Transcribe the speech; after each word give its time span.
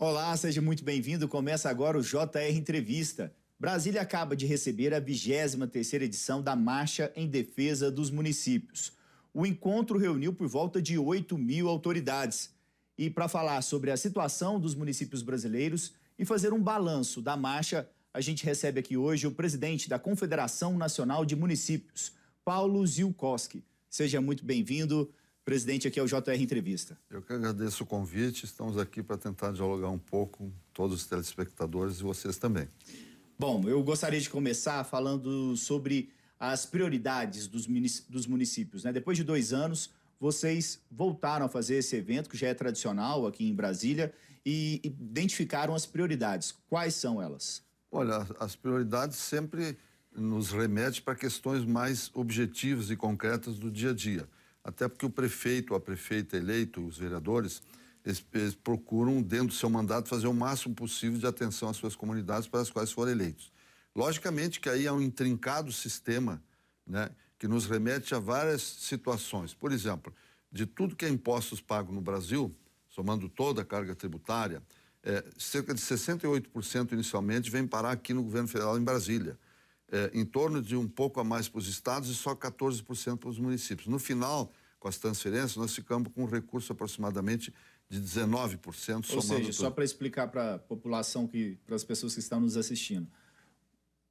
Olá, 0.00 0.36
seja 0.36 0.62
muito 0.62 0.84
bem-vindo. 0.84 1.26
Começa 1.26 1.68
agora 1.68 1.98
o 1.98 2.02
JR 2.02 2.54
Entrevista. 2.54 3.34
Brasília 3.58 4.00
acaba 4.00 4.36
de 4.36 4.46
receber 4.46 4.94
a 4.94 5.00
23 5.00 5.94
edição 5.94 6.40
da 6.40 6.54
Marcha 6.54 7.12
em 7.16 7.26
Defesa 7.26 7.90
dos 7.90 8.08
Municípios. 8.08 8.92
O 9.34 9.44
encontro 9.44 9.98
reuniu 9.98 10.32
por 10.32 10.46
volta 10.46 10.80
de 10.80 10.96
8 10.96 11.36
mil 11.36 11.68
autoridades. 11.68 12.54
E 12.96 13.10
para 13.10 13.26
falar 13.26 13.60
sobre 13.62 13.90
a 13.90 13.96
situação 13.96 14.60
dos 14.60 14.72
municípios 14.72 15.20
brasileiros 15.20 15.94
e 16.16 16.24
fazer 16.24 16.52
um 16.52 16.62
balanço 16.62 17.20
da 17.20 17.36
marcha, 17.36 17.90
a 18.14 18.20
gente 18.20 18.44
recebe 18.44 18.78
aqui 18.78 18.96
hoje 18.96 19.26
o 19.26 19.32
presidente 19.32 19.88
da 19.88 19.98
Confederação 19.98 20.78
Nacional 20.78 21.24
de 21.24 21.34
Municípios, 21.34 22.12
Paulo 22.44 22.86
Zilkowski. 22.86 23.64
Seja 23.90 24.20
muito 24.20 24.44
bem-vindo. 24.44 25.12
Presidente, 25.48 25.88
aqui 25.88 25.98
é 25.98 26.02
o 26.02 26.06
JR 26.06 26.38
Entrevista. 26.38 26.98
Eu 27.08 27.22
que 27.22 27.32
agradeço 27.32 27.82
o 27.82 27.86
convite. 27.86 28.44
Estamos 28.44 28.76
aqui 28.76 29.02
para 29.02 29.16
tentar 29.16 29.50
dialogar 29.50 29.88
um 29.88 29.98
pouco 29.98 30.44
com 30.44 30.52
todos 30.74 31.00
os 31.00 31.06
telespectadores 31.06 32.00
e 32.00 32.02
vocês 32.02 32.36
também. 32.36 32.68
Bom, 33.38 33.66
eu 33.66 33.82
gostaria 33.82 34.20
de 34.20 34.28
começar 34.28 34.84
falando 34.84 35.56
sobre 35.56 36.10
as 36.38 36.66
prioridades 36.66 37.46
dos, 37.46 37.66
dos 38.10 38.26
municípios. 38.26 38.84
Né? 38.84 38.92
Depois 38.92 39.16
de 39.16 39.24
dois 39.24 39.54
anos, 39.54 39.88
vocês 40.20 40.82
voltaram 40.90 41.46
a 41.46 41.48
fazer 41.48 41.76
esse 41.76 41.96
evento, 41.96 42.28
que 42.28 42.36
já 42.36 42.48
é 42.48 42.52
tradicional 42.52 43.26
aqui 43.26 43.48
em 43.48 43.54
Brasília, 43.54 44.12
e 44.44 44.82
identificaram 44.84 45.74
as 45.74 45.86
prioridades. 45.86 46.54
Quais 46.68 46.92
são 46.92 47.22
elas? 47.22 47.62
Olha, 47.90 48.26
as 48.38 48.54
prioridades 48.54 49.16
sempre 49.16 49.78
nos 50.14 50.52
remetem 50.52 51.00
para 51.00 51.14
questões 51.14 51.64
mais 51.64 52.10
objetivas 52.12 52.90
e 52.90 52.96
concretas 52.96 53.58
do 53.58 53.70
dia 53.70 53.92
a 53.92 53.94
dia 53.94 54.28
até 54.68 54.86
porque 54.86 55.06
o 55.06 55.10
prefeito, 55.10 55.74
a 55.74 55.80
prefeita 55.80 56.36
eleito, 56.36 56.84
os 56.84 56.98
vereadores, 56.98 57.62
eles, 58.04 58.22
eles, 58.34 58.54
procuram, 58.54 59.22
dentro 59.22 59.46
do 59.46 59.54
seu 59.54 59.70
mandato, 59.70 60.10
fazer 60.10 60.26
o 60.26 60.34
máximo 60.34 60.74
possível 60.74 61.18
de 61.18 61.26
atenção 61.26 61.70
às 61.70 61.78
suas 61.78 61.96
comunidades 61.96 62.46
para 62.46 62.60
as 62.60 62.68
quais 62.68 62.92
foram 62.92 63.10
eleitos. 63.10 63.50
Logicamente 63.96 64.60
que 64.60 64.68
aí 64.68 64.86
há 64.86 64.92
um 64.92 65.00
intrincado 65.00 65.72
sistema 65.72 66.42
né, 66.86 67.08
que 67.38 67.48
nos 67.48 67.64
remete 67.64 68.14
a 68.14 68.18
várias 68.18 68.60
situações. 68.60 69.54
Por 69.54 69.72
exemplo, 69.72 70.14
de 70.52 70.66
tudo 70.66 70.94
que 70.94 71.06
é 71.06 71.08
impostos 71.08 71.62
pagos 71.62 71.94
no 71.94 72.02
Brasil, 72.02 72.54
somando 72.90 73.26
toda 73.26 73.62
a 73.62 73.64
carga 73.64 73.94
tributária, 73.94 74.62
é, 75.02 75.24
cerca 75.38 75.72
de 75.72 75.80
68% 75.80 76.92
inicialmente 76.92 77.50
vem 77.50 77.66
parar 77.66 77.92
aqui 77.92 78.12
no 78.12 78.22
governo 78.22 78.48
federal 78.48 78.78
em 78.78 78.84
Brasília 78.84 79.38
é, 79.90 80.10
em 80.12 80.24
torno 80.24 80.60
de 80.60 80.76
um 80.76 80.86
pouco 80.86 81.20
a 81.20 81.24
mais 81.24 81.48
para 81.48 81.58
os 81.58 81.68
estados 81.68 82.08
e 82.08 82.14
só 82.14 82.34
14% 82.34 83.16
para 83.16 83.28
os 83.28 83.38
municípios. 83.38 83.88
No 83.88 83.98
final, 83.98 84.52
com 84.78 84.88
as 84.88 84.98
transferências, 84.98 85.56
nós 85.56 85.74
ficamos 85.74 86.12
com 86.12 86.22
um 86.22 86.26
recurso 86.26 86.72
aproximadamente 86.72 87.52
de 87.88 88.00
19%. 88.00 89.14
Ou 89.14 89.22
seja, 89.22 89.40
tudo. 89.40 89.52
só 89.52 89.70
para 89.70 89.84
explicar 89.84 90.28
para 90.28 90.54
a 90.54 90.58
população, 90.58 91.26
que, 91.26 91.58
para 91.66 91.74
as 91.74 91.84
pessoas 91.84 92.14
que 92.14 92.20
estão 92.20 92.40
nos 92.40 92.56
assistindo, 92.56 93.08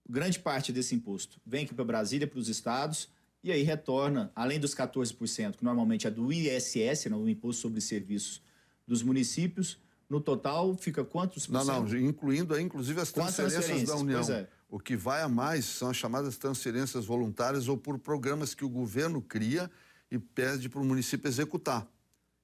grande 0.09 0.39
parte 0.39 0.71
desse 0.71 0.95
imposto 0.95 1.39
vem 1.45 1.65
aqui 1.65 1.73
para 1.73 1.85
Brasília, 1.85 2.27
para 2.27 2.39
os 2.39 2.49
estados, 2.49 3.09
e 3.43 3.51
aí 3.51 3.61
retorna, 3.61 4.31
além 4.35 4.59
dos 4.59 4.73
14%, 4.75 5.55
que 5.55 5.63
normalmente 5.63 6.07
é 6.07 6.11
do 6.11 6.33
ISS, 6.33 7.05
não, 7.09 7.23
o 7.23 7.29
Imposto 7.29 7.61
sobre 7.61 7.79
Serviços 7.79 8.41
dos 8.85 9.03
Municípios, 9.03 9.77
no 10.09 10.19
total 10.19 10.75
fica 10.75 11.03
quantos 11.03 11.47
Não, 11.47 11.63
não, 11.63 11.97
incluindo 11.97 12.53
aí, 12.53 12.63
inclusive 12.63 12.99
as 12.99 13.11
transferências, 13.11 13.65
transferências 13.65 13.89
da 13.89 13.95
União. 13.95 14.21
É. 14.29 14.47
O 14.69 14.79
que 14.79 14.97
vai 14.97 15.21
a 15.21 15.29
mais 15.29 15.65
são 15.65 15.89
as 15.89 15.97
chamadas 15.97 16.37
transferências 16.37 17.05
voluntárias 17.05 17.67
ou 17.67 17.77
por 17.77 17.97
programas 17.99 18.53
que 18.53 18.65
o 18.65 18.69
governo 18.69 19.21
cria 19.21 19.69
e 20.09 20.17
pede 20.17 20.69
para 20.69 20.79
o 20.79 20.85
município 20.85 21.27
executar. 21.27 21.87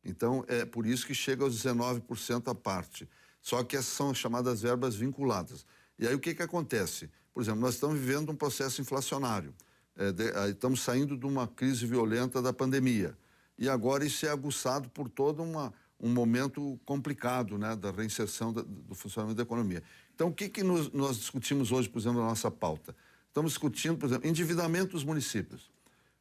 Então, 0.03 0.43
é 0.47 0.65
por 0.65 0.85
isso 0.85 1.05
que 1.05 1.13
chega 1.13 1.43
aos 1.43 1.55
19% 1.63 2.49
a 2.49 2.55
parte. 2.55 3.07
Só 3.41 3.63
que 3.63 3.75
essas 3.75 3.93
são 3.93 4.09
as 4.09 4.17
chamadas 4.17 4.61
verbas 4.61 4.95
vinculadas. 4.95 5.65
E 5.97 6.07
aí 6.07 6.13
o 6.13 6.19
que, 6.19 6.33
que 6.33 6.43
acontece? 6.43 7.09
Por 7.33 7.41
exemplo, 7.41 7.61
nós 7.61 7.75
estamos 7.75 7.97
vivendo 7.99 8.31
um 8.31 8.35
processo 8.35 8.81
inflacionário. 8.81 9.53
É, 9.95 10.11
de, 10.11 10.23
estamos 10.49 10.81
saindo 10.81 11.15
de 11.15 11.25
uma 11.25 11.47
crise 11.47 11.85
violenta 11.85 12.41
da 12.41 12.51
pandemia. 12.51 13.17
E 13.57 13.69
agora 13.69 14.05
isso 14.05 14.25
é 14.25 14.29
aguçado 14.29 14.89
por 14.89 15.09
toda 15.09 15.41
uma 15.41 15.73
um 16.03 16.09
momento 16.09 16.77
complicado 16.83 17.57
né, 17.57 17.77
da 17.77 17.89
reinserção 17.89 18.51
do, 18.51 18.61
do 18.61 18.93
funcionamento 18.93 19.37
da 19.37 19.43
economia. 19.43 19.81
Então, 20.13 20.27
o 20.27 20.33
que, 20.33 20.49
que 20.49 20.61
nos, 20.61 20.91
nós 20.91 21.17
discutimos 21.17 21.71
hoje, 21.71 21.87
por 21.87 21.97
exemplo, 21.97 22.19
na 22.19 22.27
nossa 22.27 22.51
pauta? 22.51 22.93
Estamos 23.29 23.53
discutindo, 23.53 23.97
por 23.97 24.07
exemplo, 24.07 24.27
endividamento 24.27 24.91
dos 24.91 25.05
municípios. 25.05 25.71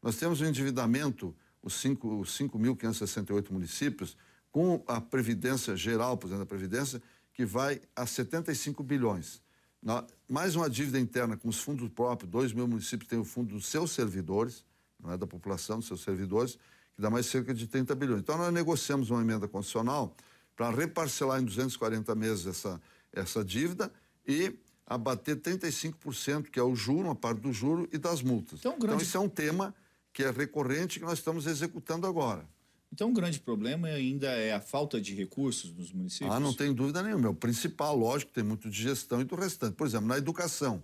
Nós 0.03 0.17
temos 0.17 0.41
um 0.41 0.47
endividamento, 0.47 1.35
os 1.63 1.75
5.568 1.75 3.51
municípios, 3.51 4.17
com 4.51 4.83
a 4.87 5.01
Previdência 5.01 5.77
Geral, 5.77 6.19
por 6.19 6.27
exemplo, 6.27 6.43
a 6.43 6.47
Previdência, 6.47 7.01
que 7.33 7.47
vai 7.47 7.81
a 7.95 8.05
75 8.05 8.83
bilhões. 8.83 9.41
Na, 9.83 10.05
mais 10.29 10.55
uma 10.57 10.69
dívida 10.69 10.99
interna 10.99 11.37
com 11.37 11.49
os 11.49 11.59
fundos 11.59 11.89
próprios, 11.89 12.31
2 12.31 12.53
mil 12.53 12.69
municípios 12.69 13.09
têm 13.09 13.19
o 13.19 13.25
fundo 13.25 13.55
dos 13.55 13.67
seus 13.67 13.93
servidores, 13.93 14.65
não 15.01 15.13
é 15.13 15.17
da 15.17 15.27
população, 15.27 15.79
dos 15.79 15.89
seus 15.89 16.03
servidores, 16.03 16.59
que 16.95 17.01
dá 17.01 17.09
mais 17.09 17.27
cerca 17.27 17.55
de 17.55 17.67
30 17.67 17.95
bilhões. 17.95 18.21
Então, 18.21 18.37
nós 18.37 18.53
negociamos 18.53 19.11
uma 19.11 19.23
emenda 19.23 19.49
constitucional 19.49 20.15
para 20.55 20.71
reparcelar 20.71 21.41
em 21.41 21.45
240 21.45 22.15
meses 22.15 22.47
essa, 22.47 22.81
essa 23.13 23.45
dívida 23.45 23.91
e 24.27 24.55
abater 24.87 25.37
35%, 25.37 26.51
que 26.51 26.61
é 26.61 26.63
o 26.63 26.75
juro, 26.75 27.09
uma 27.09 27.15
parte 27.15 27.41
do 27.41 27.53
juro 27.53 27.89
e 27.93 27.99
das 27.99 28.23
multas. 28.23 28.61
Então, 28.61 28.73
grande... 28.73 28.87
então, 28.87 28.99
isso 28.99 29.17
é 29.17 29.21
um 29.21 29.29
tema 29.29 29.75
que 30.13 30.23
é 30.23 30.31
recorrente 30.31 30.99
que 30.99 31.05
nós 31.05 31.19
estamos 31.19 31.47
executando 31.47 32.07
agora. 32.07 32.47
Então, 32.93 33.09
um 33.09 33.15
grande 33.15 33.41
problema 33.41 33.89
ainda 33.89 34.29
é 34.29 34.53
a 34.53 34.61
falta 34.61 35.01
de 35.01 35.15
recursos 35.15 35.73
nos 35.73 35.91
municípios? 35.91 36.31
Ah, 36.31 36.39
não 36.39 36.53
tem 36.53 36.75
dúvida 36.75 37.03
nenhuma. 37.03 37.27
É 37.27 37.31
o 37.31 37.35
principal, 37.35 37.97
lógico, 37.97 38.31
tem 38.33 38.45
muito 38.45 38.69
de 38.69 38.83
gestão 38.83 39.23
e 39.23 39.25
do 39.25 39.35
restante. 39.35 39.75
Por 39.75 39.87
exemplo, 39.87 40.09
na 40.09 40.19
educação, 40.19 40.83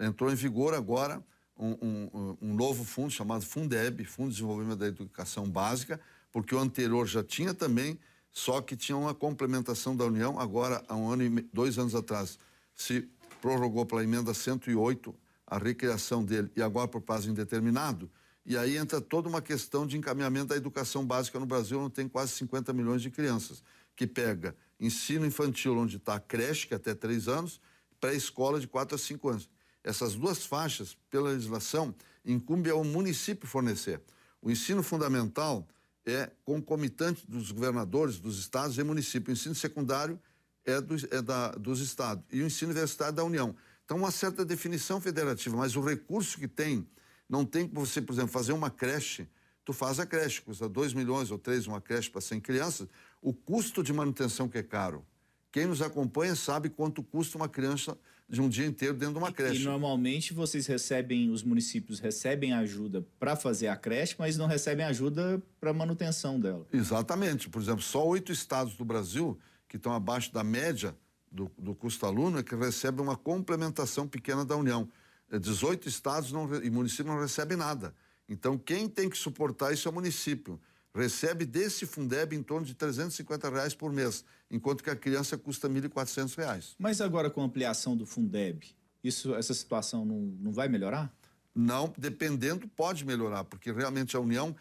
entrou 0.00 0.32
em 0.32 0.34
vigor 0.34 0.74
agora 0.74 1.22
um, 1.56 1.76
um, 1.80 2.36
um, 2.42 2.54
novo 2.54 2.82
fundo 2.82 3.10
chamado 3.10 3.44
Fundeb, 3.44 4.04
Fundo 4.04 4.30
de 4.30 4.34
Desenvolvimento 4.34 4.78
da 4.78 4.88
Educação 4.88 5.48
Básica, 5.48 6.00
porque 6.32 6.52
o 6.52 6.58
anterior 6.58 7.06
já 7.06 7.22
tinha 7.22 7.54
também, 7.54 8.00
só 8.32 8.60
que 8.60 8.76
tinha 8.76 8.96
uma 8.96 9.14
complementação 9.14 9.96
da 9.96 10.04
União. 10.04 10.40
Agora, 10.40 10.82
há 10.88 10.96
um 10.96 11.08
ano 11.08 11.22
e 11.22 11.28
dois 11.52 11.78
anos 11.78 11.94
atrás, 11.94 12.36
se 12.74 13.08
prorrogou 13.40 13.86
pela 13.86 14.02
emenda 14.02 14.34
108 14.34 15.14
a 15.46 15.58
recriação 15.58 16.24
dele 16.24 16.50
e 16.56 16.62
agora 16.62 16.88
por 16.88 17.00
prazo 17.00 17.30
indeterminado. 17.30 18.10
E 18.46 18.56
aí 18.56 18.76
entra 18.76 19.00
toda 19.00 19.28
uma 19.28 19.40
questão 19.40 19.86
de 19.86 19.96
encaminhamento 19.96 20.48
da 20.48 20.56
educação 20.56 21.04
básica 21.04 21.40
no 21.40 21.46
Brasil, 21.46 21.80
onde 21.80 21.94
tem 21.94 22.08
quase 22.08 22.32
50 22.32 22.72
milhões 22.72 23.00
de 23.00 23.10
crianças, 23.10 23.62
que 23.96 24.06
pega 24.06 24.54
ensino 24.78 25.24
infantil, 25.24 25.76
onde 25.78 25.96
está 25.96 26.16
a 26.16 26.20
creche, 26.20 26.66
que 26.66 26.74
é 26.74 26.76
até 26.76 26.94
três 26.94 27.26
anos, 27.28 27.60
pré-escola 28.00 28.60
de 28.60 28.66
4 28.66 28.96
a 28.96 28.98
5 28.98 29.28
anos. 29.28 29.50
Essas 29.82 30.14
duas 30.14 30.44
faixas, 30.44 30.96
pela 31.10 31.30
legislação, 31.30 31.94
incumbe 32.24 32.70
ao 32.70 32.84
município 32.84 33.48
fornecer. 33.48 34.00
O 34.42 34.50
ensino 34.50 34.82
fundamental 34.82 35.66
é 36.04 36.30
concomitante 36.44 37.26
dos 37.26 37.50
governadores, 37.50 38.18
dos 38.18 38.38
estados 38.38 38.76
e 38.76 38.82
municípios. 38.82 39.38
O 39.38 39.40
ensino 39.40 39.54
secundário 39.54 40.20
é, 40.64 40.80
do, 40.80 40.96
é 41.10 41.22
da, 41.22 41.52
dos 41.52 41.80
estados 41.80 42.24
e 42.30 42.42
o 42.42 42.46
ensino 42.46 42.70
universitário 42.70 43.14
da 43.14 43.24
União. 43.24 43.54
Então, 43.84 43.98
uma 43.98 44.10
certa 44.10 44.44
definição 44.44 45.00
federativa, 45.00 45.56
mas 45.56 45.76
o 45.76 45.80
recurso 45.80 46.38
que 46.38 46.48
tem, 46.48 46.86
não 47.28 47.44
tem 47.44 47.66
que 47.66 47.74
você, 47.74 48.00
por 48.00 48.12
exemplo, 48.12 48.30
fazer 48.30 48.52
uma 48.52 48.70
creche, 48.70 49.26
tu 49.64 49.72
faz 49.72 49.98
a 49.98 50.06
creche, 50.06 50.42
custa 50.42 50.68
2 50.68 50.92
milhões 50.92 51.30
ou 51.30 51.38
3 51.38 51.66
uma 51.66 51.80
creche 51.80 52.10
para 52.10 52.20
100 52.20 52.40
crianças, 52.40 52.88
o 53.20 53.32
custo 53.32 53.82
de 53.82 53.92
manutenção 53.92 54.48
que 54.48 54.58
é 54.58 54.62
caro. 54.62 55.04
Quem 55.50 55.66
nos 55.66 55.80
acompanha 55.80 56.34
sabe 56.34 56.68
quanto 56.68 57.02
custa 57.02 57.38
uma 57.38 57.48
criança 57.48 57.96
de 58.28 58.40
um 58.40 58.48
dia 58.48 58.66
inteiro 58.66 58.94
dentro 58.94 59.14
de 59.14 59.18
uma 59.18 59.32
creche. 59.32 59.62
E 59.62 59.64
normalmente 59.64 60.32
vocês 60.32 60.66
recebem, 60.66 61.30
os 61.30 61.42
municípios 61.42 62.00
recebem 62.00 62.52
ajuda 62.52 63.06
para 63.18 63.36
fazer 63.36 63.68
a 63.68 63.76
creche, 63.76 64.16
mas 64.18 64.36
não 64.36 64.46
recebem 64.46 64.84
ajuda 64.84 65.42
para 65.60 65.72
manutenção 65.72 66.40
dela. 66.40 66.66
Exatamente. 66.72 67.48
Por 67.48 67.60
exemplo, 67.60 67.82
só 67.82 68.06
oito 68.06 68.32
estados 68.32 68.74
do 68.74 68.84
Brasil 68.84 69.38
que 69.68 69.76
estão 69.76 69.92
abaixo 69.92 70.32
da 70.32 70.42
média 70.42 70.96
do, 71.30 71.50
do 71.58 71.74
custo 71.74 72.06
aluno 72.06 72.38
é 72.38 72.42
que 72.42 72.54
recebem 72.54 73.02
uma 73.02 73.16
complementação 73.16 74.06
pequena 74.06 74.44
da 74.44 74.56
União. 74.56 74.88
18 75.30 75.86
é, 75.86 75.88
estados 75.88 76.32
não, 76.32 76.54
e 76.62 76.70
municípios 76.70 77.08
não 77.08 77.20
recebem 77.20 77.56
nada. 77.56 77.94
Então, 78.28 78.56
quem 78.56 78.88
tem 78.88 79.08
que 79.08 79.18
suportar 79.18 79.72
isso 79.72 79.88
é 79.88 79.90
o 79.90 79.94
município 79.94 80.60
recebe 80.94 81.44
desse 81.44 81.86
Fundeb 81.86 82.36
em 82.36 82.42
torno 82.42 82.64
de 82.64 82.74
350 82.74 83.50
reais 83.50 83.74
por 83.74 83.92
mês, 83.92 84.24
enquanto 84.50 84.82
que 84.82 84.90
a 84.90 84.96
criança 84.96 85.36
custa 85.36 85.68
1.400 85.68 86.36
reais. 86.36 86.76
Mas 86.78 87.00
agora 87.00 87.28
com 87.28 87.42
a 87.42 87.44
ampliação 87.44 87.96
do 87.96 88.06
Fundeb, 88.06 88.64
isso, 89.02 89.34
essa 89.34 89.52
situação 89.52 90.04
não, 90.04 90.20
não 90.40 90.52
vai 90.52 90.68
melhorar? 90.68 91.12
Não, 91.54 91.92
dependendo, 91.98 92.68
pode 92.68 93.04
melhorar, 93.04 93.44
porque 93.44 93.72
realmente 93.72 94.16
a 94.16 94.20
União 94.20 94.54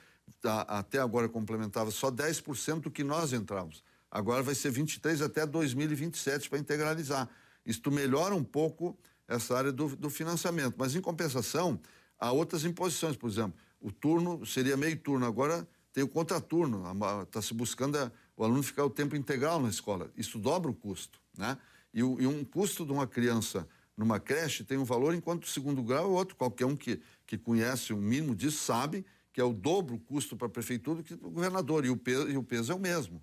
a, 0.44 0.80
até 0.80 1.00
agora 1.00 1.30
complementava 1.30 1.92
só 1.92 2.12
10% 2.12 2.82
do 2.82 2.92
que 2.92 3.04
nós 3.04 3.32
entramos. 3.32 3.84
Agora 4.10 4.44
vai 4.44 4.56
ser 4.56 4.72
23 4.72 5.22
até 5.22 5.46
2027 5.46 6.50
para 6.50 6.60
integralizar. 6.60 7.30
Isto 7.66 7.92
melhora 7.92 8.36
um 8.36 8.44
pouco 8.44 8.98
essa 9.28 9.58
área 9.58 9.72
do, 9.72 9.96
do 9.96 10.10
financiamento, 10.10 10.76
mas 10.78 10.96
em 10.96 11.02
compensação, 11.02 11.80
há 12.20 12.32
outras 12.32 12.66
imposições, 12.66 13.16
por 13.16 13.30
exemplo, 13.30 13.54
o 13.80 13.92
turno 13.92 14.46
seria 14.46 14.78
meio 14.78 14.98
turno, 14.98 15.26
agora 15.26 15.68
tem 15.92 16.04
o 16.04 16.08
contraturno, 16.08 16.84
está 17.24 17.42
se 17.42 17.54
buscando 17.54 17.98
a, 17.98 18.12
o 18.36 18.44
aluno 18.44 18.64
ficar 18.64 18.84
o 18.86 18.90
tempo 18.90 19.16
integral 19.16 19.62
na 19.62 19.70
escola. 19.70 20.12
Isso 20.18 20.40
dobra 20.40 20.72
o 20.72 20.74
custo, 20.74 21.20
né? 21.38 21.58
E, 21.94 22.02
o, 22.02 22.20
e 22.20 22.26
um 22.26 22.44
custo 22.44 22.86
de 22.86 22.92
uma 22.92 23.06
criança 23.06 23.68
numa 23.96 24.20
creche 24.20 24.64
tem 24.64 24.78
um 24.78 24.84
valor, 24.84 25.14
enquanto 25.14 25.44
o 25.44 25.48
segundo 25.48 25.84
grau 25.84 26.06
é 26.06 26.08
outro. 26.08 26.36
Qualquer 26.36 26.66
um 26.66 26.76
que, 26.76 27.00
que 27.28 27.38
conhece 27.38 27.94
o 27.94 27.98
mínimo 27.98 28.36
disso 28.36 28.58
sabe 28.64 29.06
que 29.32 29.40
é 29.40 29.44
o 29.44 29.54
dobro 29.54 29.96
o 29.96 30.00
custo 30.00 30.36
para 30.36 30.48
a 30.48 30.50
prefeitura 30.50 31.02
do 31.02 31.04
que 31.04 31.14
o 31.14 31.30
governador, 31.30 31.86
e 31.86 31.90
o 31.90 31.98
peso, 31.98 32.30
e 32.30 32.38
o 32.38 32.44
peso 32.44 32.72
é 32.72 32.76
o 32.76 32.80
mesmo. 32.80 33.22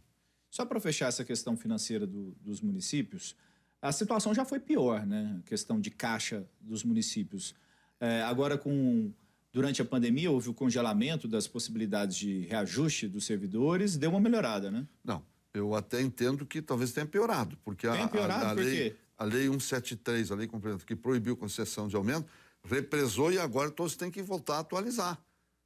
Só 0.51 0.65
para 0.65 0.81
fechar 0.81 1.07
essa 1.07 1.25
questão 1.25 1.57
financeira 1.57 2.07
do, 2.07 2.33
dos 2.41 2.61
municípios, 2.61 3.37
a 3.83 3.93
situação 3.93 4.35
já 4.35 4.45
foi 4.45 4.61
pior, 4.61 5.07
né? 5.07 5.39
A 5.39 5.49
questão 5.49 5.81
de 5.81 5.91
caixa 5.91 6.45
dos 6.61 6.85
municípios. 6.85 7.55
É, 7.99 8.23
agora, 8.23 8.59
com 8.59 9.13
durante 9.53 9.83
a 9.83 9.85
pandemia, 9.85 10.31
houve 10.31 10.49
o 10.49 10.55
congelamento 10.55 11.27
das 11.27 11.47
possibilidades 11.47 12.17
de 12.17 12.47
reajuste 12.47 13.09
dos 13.09 13.25
servidores, 13.25 13.97
deu 13.97 14.11
uma 14.11 14.21
melhorada, 14.21 14.71
né? 14.71 14.87
Não, 15.05 15.25
eu 15.53 15.75
até 15.75 16.01
entendo 16.01 16.47
que 16.47 16.63
talvez 16.63 16.93
tenha 16.93 17.07
piorado, 17.07 17.57
porque 17.65 17.87
a, 17.87 18.07
piorado 18.09 18.45
a, 18.45 18.51
a, 18.51 18.53
lei, 18.53 18.97
a 19.19 19.25
lei 19.25 19.49
173, 19.49 20.31
a 20.31 20.35
lei 20.35 20.49
que 20.87 20.95
proibiu 20.95 21.37
concessão 21.37 21.89
de 21.89 21.97
aumento, 21.97 22.29
represou 22.63 23.33
e 23.33 23.39
agora 23.39 23.71
todos 23.71 23.97
têm 23.97 24.11
que 24.11 24.23
voltar 24.23 24.57
a 24.57 24.61
atualizar. 24.61 25.19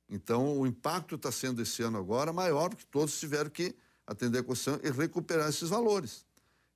Então, 0.09 0.59
o 0.59 0.67
impacto 0.67 1.17
está 1.17 1.33
sendo 1.33 1.61
esse 1.63 1.83
ano 1.83 1.99
agora 1.99 2.33
maior, 2.33 2.69
porque 2.69 2.85
todos 2.91 3.19
tiveram 3.19 3.51
que 3.51 3.75
atender 4.07 4.39
a 4.39 4.43
concessão 4.43 4.79
e 4.83 4.91
recuperar 4.91 5.49
esses 5.49 5.69
valores. 5.69 6.27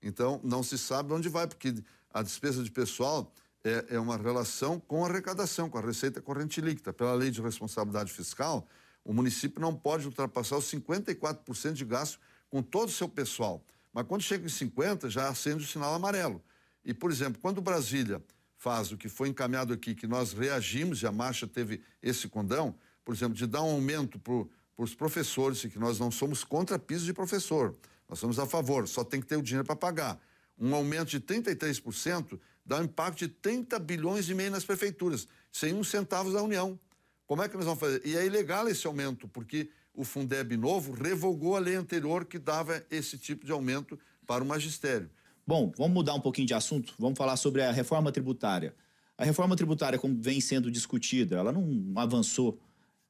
Então, 0.02 0.40
não 0.44 0.62
se 0.62 0.78
sabe 0.78 1.12
onde 1.12 1.28
vai, 1.28 1.46
porque 1.46 1.74
a 2.12 2.22
despesa 2.22 2.62
de 2.62 2.70
pessoal 2.70 3.32
é, 3.64 3.96
é 3.96 3.98
uma 3.98 4.16
relação 4.16 4.78
com 4.78 5.04
a 5.04 5.08
arrecadação, 5.08 5.68
com 5.68 5.78
a 5.78 5.80
receita 5.80 6.20
corrente 6.20 6.60
líquida. 6.60 6.92
Pela 6.92 7.14
lei 7.14 7.30
de 7.30 7.40
responsabilidade 7.40 8.12
fiscal, 8.12 8.66
o 9.04 9.12
município 9.12 9.60
não 9.60 9.74
pode 9.74 10.06
ultrapassar 10.06 10.56
os 10.56 10.70
54% 10.70 11.72
de 11.72 11.84
gasto 11.84 12.18
com 12.48 12.62
todo 12.62 12.88
o 12.88 12.92
seu 12.92 13.08
pessoal. 13.08 13.64
Mas 13.92 14.06
quando 14.06 14.22
chega 14.22 14.46
em 14.46 14.50
50, 14.50 15.10
já 15.10 15.28
acende 15.28 15.64
o 15.64 15.66
sinal 15.66 15.94
amarelo. 15.94 16.42
E, 16.84 16.94
por 16.94 17.10
exemplo, 17.10 17.40
quando 17.40 17.60
Brasília 17.60 18.22
faz 18.56 18.92
o 18.92 18.96
que 18.96 19.08
foi 19.08 19.28
encaminhado 19.28 19.72
aqui, 19.72 19.94
que 19.94 20.06
nós 20.06 20.32
reagimos 20.32 21.02
e 21.02 21.06
a 21.06 21.12
marcha 21.12 21.46
teve 21.46 21.80
esse 22.02 22.28
condão, 22.28 22.74
por 23.04 23.14
exemplo, 23.14 23.34
de 23.34 23.46
dar 23.46 23.62
um 23.62 23.72
aumento 23.72 24.18
para 24.18 24.44
os 24.76 24.94
professores, 24.94 25.62
que 25.62 25.78
nós 25.78 25.98
não 25.98 26.10
somos 26.10 26.44
contra 26.44 26.78
piso 26.78 27.04
de 27.04 27.12
professor, 27.12 27.74
nós 28.08 28.18
somos 28.18 28.38
a 28.38 28.46
favor, 28.46 28.88
só 28.88 29.04
tem 29.04 29.20
que 29.20 29.26
ter 29.26 29.36
o 29.36 29.42
dinheiro 29.42 29.66
para 29.66 29.76
pagar. 29.76 30.20
Um 30.58 30.74
aumento 30.74 31.10
de 31.10 31.20
33% 31.20 32.38
dá 32.64 32.78
um 32.78 32.84
impacto 32.84 33.18
de 33.18 33.28
30 33.28 33.78
bilhões 33.78 34.28
e 34.28 34.34
meio 34.34 34.50
nas 34.50 34.64
prefeituras, 34.64 35.28
sem 35.52 35.74
um 35.74 35.84
centavo 35.84 36.32
da 36.32 36.42
União. 36.42 36.78
Como 37.26 37.42
é 37.42 37.48
que 37.48 37.56
nós 37.56 37.66
vamos 37.66 37.80
fazer? 37.80 38.00
E 38.04 38.16
é 38.16 38.24
ilegal 38.24 38.68
esse 38.68 38.86
aumento, 38.86 39.28
porque 39.28 39.70
o 39.94 40.04
Fundeb 40.04 40.56
novo 40.56 40.92
revogou 40.92 41.56
a 41.56 41.58
lei 41.58 41.74
anterior 41.74 42.24
que 42.24 42.38
dava 42.38 42.82
esse 42.90 43.18
tipo 43.18 43.44
de 43.44 43.52
aumento 43.52 43.98
para 44.26 44.42
o 44.42 44.46
magistério. 44.46 45.10
Bom, 45.46 45.72
vamos 45.76 45.92
mudar 45.92 46.14
um 46.14 46.20
pouquinho 46.20 46.46
de 46.46 46.54
assunto, 46.54 46.94
vamos 46.98 47.18
falar 47.18 47.36
sobre 47.36 47.62
a 47.62 47.72
reforma 47.72 48.12
tributária. 48.12 48.74
A 49.16 49.24
reforma 49.24 49.56
tributária, 49.56 49.98
como 49.98 50.16
vem 50.20 50.40
sendo 50.40 50.70
discutida, 50.70 51.36
ela 51.36 51.50
não 51.50 51.92
avançou 51.96 52.60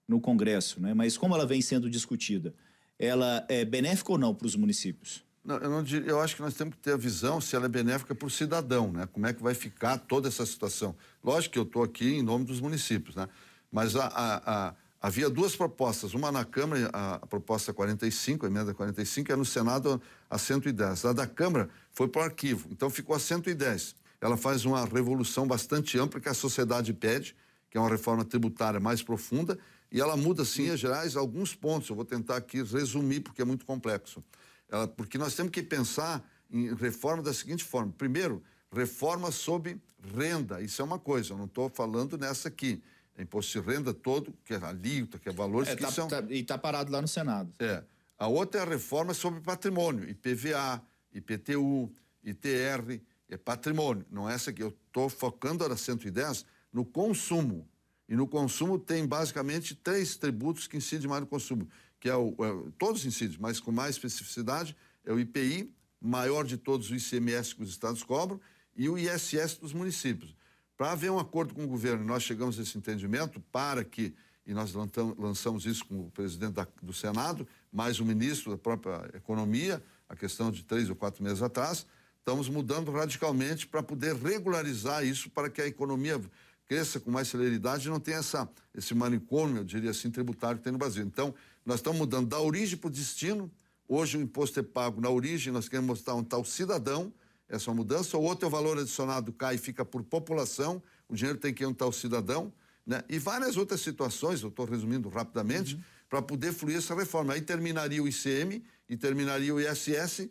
no 0.07 0.21
Congresso, 0.21 0.81
né? 0.81 0.95
mas 0.95 1.19
como 1.19 1.35
ela 1.35 1.45
vem 1.45 1.61
sendo 1.61 1.91
discutida, 1.91 2.55
ela 2.99 3.45
é 3.49 3.65
benéfica 3.65 4.13
ou 4.13 4.19
não 4.19 4.35
para 4.35 4.47
os 4.47 4.57
municípios? 4.57 5.23
Não, 5.45 5.57
eu, 5.57 5.71
não 5.71 5.83
diria, 5.83 6.11
eu 6.11 6.21
acho 6.21 6.37
que 6.37 6.43
nós 6.43 6.55
temos 6.55 6.75
que 6.75 6.81
ter 6.83 6.93
a 6.93 6.97
visão 6.97 7.41
se 7.41 7.57
ela 7.57 7.67
é 7.67 7.69
benéfica 7.69 8.15
para 8.15 8.27
o 8.27 8.31
cidadão, 8.31 8.93
né? 8.93 9.09
Como 9.11 9.27
é 9.27 9.33
que 9.33 9.43
vai 9.43 9.55
ficar 9.55 9.97
toda 9.97 10.29
essa 10.29 10.45
situação? 10.45 10.95
Lógico 11.25 11.55
que 11.55 11.59
eu 11.59 11.63
estou 11.63 11.83
aqui 11.83 12.17
em 12.17 12.23
nome 12.23 12.45
dos 12.45 12.61
municípios, 12.61 13.17
né? 13.17 13.29
Mas 13.73 13.97
a, 13.97 14.07
a, 14.09 14.69
a, 14.69 14.75
havia 15.01 15.31
duas 15.31 15.57
propostas, 15.57 16.13
uma 16.13 16.31
na 16.31 16.45
Câmara, 16.45 16.91
a, 16.93 17.27
proposta 17.27 17.73
45, 17.73 18.45
a 18.45 18.49
emenda 18.49 18.75
45, 18.75 19.33
e 19.33 19.37
no 19.37 19.45
Senado 19.45 20.03
a 20.29 20.37
110. 20.37 21.07
A 21.07 21.13
da 21.15 21.27
Câmara 21.27 21.71
foi 21.93 22.09
para 22.09 22.21
o 22.21 22.25
arquivo, 22.25 22.69
então 22.71 22.91
ficou 22.91 23.17
a 23.17 23.19
110. 23.19 23.95
Ela 24.21 24.37
faz 24.37 24.65
uma 24.65 24.85
revolução 24.85 25.47
bastante 25.47 25.99
ampla 25.99 26.21
que 26.21 26.29
a 26.29 26.35
sociedade 26.35 26.93
pede, 26.93 27.35
que 27.71 27.79
é 27.79 27.81
uma 27.81 27.89
reforma 27.89 28.25
tributária 28.25 28.81
mais 28.81 29.03
profunda, 29.03 29.59
e 29.91 30.01
ela 30.01 30.17
muda, 30.17 30.45
sim, 30.45 30.71
em 30.71 30.77
gerais, 30.77 31.17
alguns 31.17 31.55
pontos. 31.55 31.89
Eu 31.89 31.97
vou 31.97 32.05
tentar 32.05 32.37
aqui 32.37 32.63
resumir, 32.63 33.21
porque 33.21 33.43
é 33.43 33.45
muito 33.45 33.65
complexo. 33.65 34.23
Ela, 34.69 34.87
porque 34.87 35.17
nós 35.17 35.35
temos 35.35 35.51
que 35.51 35.63
pensar 35.63 36.23
em 36.51 36.75
reforma 36.75 37.23
da 37.23 37.33
seguinte 37.33 37.65
forma: 37.65 37.93
primeiro, 37.97 38.43
reforma 38.71 39.31
sobre 39.31 39.81
renda. 40.15 40.61
Isso 40.61 40.83
é 40.83 40.85
uma 40.85 40.99
coisa, 40.99 41.33
eu 41.33 41.39
não 41.39 41.47
estou 41.47 41.69
falando 41.69 42.19
nessa 42.19 42.49
aqui. 42.49 42.83
É 43.17 43.23
imposto 43.23 43.61
de 43.61 43.67
renda 43.67 43.93
todo, 43.93 44.33
que 44.45 44.55
é 44.55 44.57
alíquota, 44.59 45.19
que 45.19 45.29
é 45.29 45.33
valores 45.33 45.71
é, 45.71 45.77
que 45.77 45.83
tá, 45.83 45.91
são. 45.91 46.07
Tá, 46.07 46.23
e 46.29 46.41
está 46.41 46.57
parado 46.57 46.93
lá 46.93 47.03
no 47.03 47.09
Senado. 47.09 47.53
É. 47.59 47.83
A 48.17 48.29
outra 48.29 48.61
é 48.61 48.65
a 48.65 48.67
reforma 48.67 49.15
sobre 49.15 49.41
patrimônio, 49.41 50.09
IPVA, 50.09 50.83
IPTU, 51.13 51.93
ITR, 52.23 53.01
é 53.29 53.37
patrimônio. 53.37 54.05
Não 54.11 54.29
é 54.29 54.35
essa 54.35 54.51
aqui. 54.51 54.63
Eu 54.63 54.69
estou 54.87 55.09
focando 55.09 55.65
a 55.65 55.77
110 55.77 56.45
no 56.73 56.85
consumo. 56.85 57.69
E 58.09 58.17
no 58.17 58.27
consumo 58.27 58.79
tem 58.79 59.07
basicamente 59.07 59.75
três 59.75 60.17
tributos 60.17 60.67
que 60.67 60.77
incidem 60.77 61.09
mais 61.09 61.21
no 61.21 61.27
consumo, 61.27 61.69
que 62.01 62.09
é 62.09 62.17
o, 62.17 62.35
é, 62.39 62.71
todos 62.79 63.05
incidem, 63.05 63.37
mas 63.39 63.61
com 63.61 63.71
mais 63.71 63.97
especificidade, 63.97 64.75
é 65.05 65.13
o 65.13 65.21
IPI, 65.21 65.71
maior 66.01 66.45
de 66.45 66.57
todos 66.57 66.91
o 66.91 66.95
ICMS 66.95 67.55
que 67.55 67.63
os 67.63 67.71
estados 67.71 68.03
cobram, 68.03 68.41
e 68.75 68.89
o 68.89 68.97
ISS 68.97 69.59
dos 69.61 69.73
municípios. 69.73 70.35
Para 70.77 70.93
haver 70.93 71.11
um 71.11 71.19
acordo 71.19 71.53
com 71.53 71.65
o 71.65 71.67
governo, 71.67 72.05
nós 72.05 72.23
chegamos 72.23 72.59
a 72.59 72.63
esse 72.63 72.79
entendimento 72.79 73.41
para 73.53 73.85
que, 73.85 74.15
e 74.47 74.55
nós 74.55 74.73
lançamos 74.73 75.67
isso 75.67 75.85
com 75.85 76.07
o 76.07 76.11
presidente 76.11 76.53
da, 76.53 76.67
do 76.81 76.93
Senado, 76.93 77.47
mais 77.73 77.99
o 77.99 78.05
ministro 78.05 78.53
da 78.53 78.57
própria 78.57 79.11
Economia, 79.15 79.83
a 80.09 80.17
questão 80.17 80.51
de 80.51 80.63
três 80.63 80.89
ou 80.89 80.97
quatro 80.97 81.23
meses 81.23 81.43
atrás, 81.43 81.85
estamos 82.19 82.49
mudando 82.49 82.93
radicalmente 82.93 83.67
para 83.67 83.83
poder 83.83 84.15
regularizar 84.15 85.05
isso 85.05 85.29
para 85.31 85.51
que 85.51 85.61
a 85.61 85.67
economia 85.67 86.21
cresça 86.69 87.01
com 87.01 87.11
mais 87.11 87.29
celeridade 87.29 87.89
e 87.89 87.91
não 87.91 87.99
tenha 87.99 88.19
essa, 88.19 88.49
esse 88.75 88.95
manicômio, 88.95 89.59
eu 89.59 89.65
diria 89.65 89.91
assim, 89.91 90.11
tributário 90.11 90.59
que 90.59 90.65
tem 90.65 90.73
no 90.73 90.79
Brasil. 90.79 91.03
Então, 91.03 91.35
nós 91.65 91.77
estamos 91.77 91.99
mudando 91.99 92.29
da 92.29 92.39
origem 92.39 92.77
para 92.77 92.89
o 92.89 92.91
destino. 92.91 93.51
Hoje 93.89 94.19
o 94.19 94.21
imposto 94.21 94.61
é 94.61 94.63
pago 94.63 95.01
na 95.01 95.09
origem, 95.09 95.51
nós 95.51 95.67
queremos 95.67 95.89
mostrar 95.89 96.15
um 96.15 96.23
tal 96.23 96.45
cidadão, 96.45 97.13
essa 97.49 97.73
mudança. 97.73 98.19
O 98.19 98.23
outro 98.23 98.45
é 98.45 98.49
o 98.49 98.51
valor 98.51 98.79
adicionado 98.79 99.33
cai 99.33 99.55
e 99.55 99.59
fica 99.59 99.83
por 99.83 100.03
população, 100.03 100.83
o 101.09 101.15
dinheiro 101.15 101.39
tem 101.39 101.55
que 101.55 101.63
ir 101.63 101.67
um 101.67 101.73
tal 101.73 101.91
cidadão. 101.91 102.53
Né? 102.87 103.03
E 103.09 103.19
várias 103.19 103.57
outras 103.57 103.81
situações, 103.81 104.43
eu 104.43 104.51
estou 104.51 104.67
resumindo 104.67 105.09
rapidamente, 105.09 105.75
uhum. 105.75 105.81
para 106.09 106.21
poder 106.21 106.53
fluir 106.53 106.77
essa 106.77 106.95
reforma. 106.95 107.33
Aí 107.33 107.41
terminaria 107.41 108.03
o 108.03 108.07
ICM 108.07 108.63
e 108.89 108.97
terminaria 108.97 109.55
o 109.55 109.61
ISS, 109.61 110.29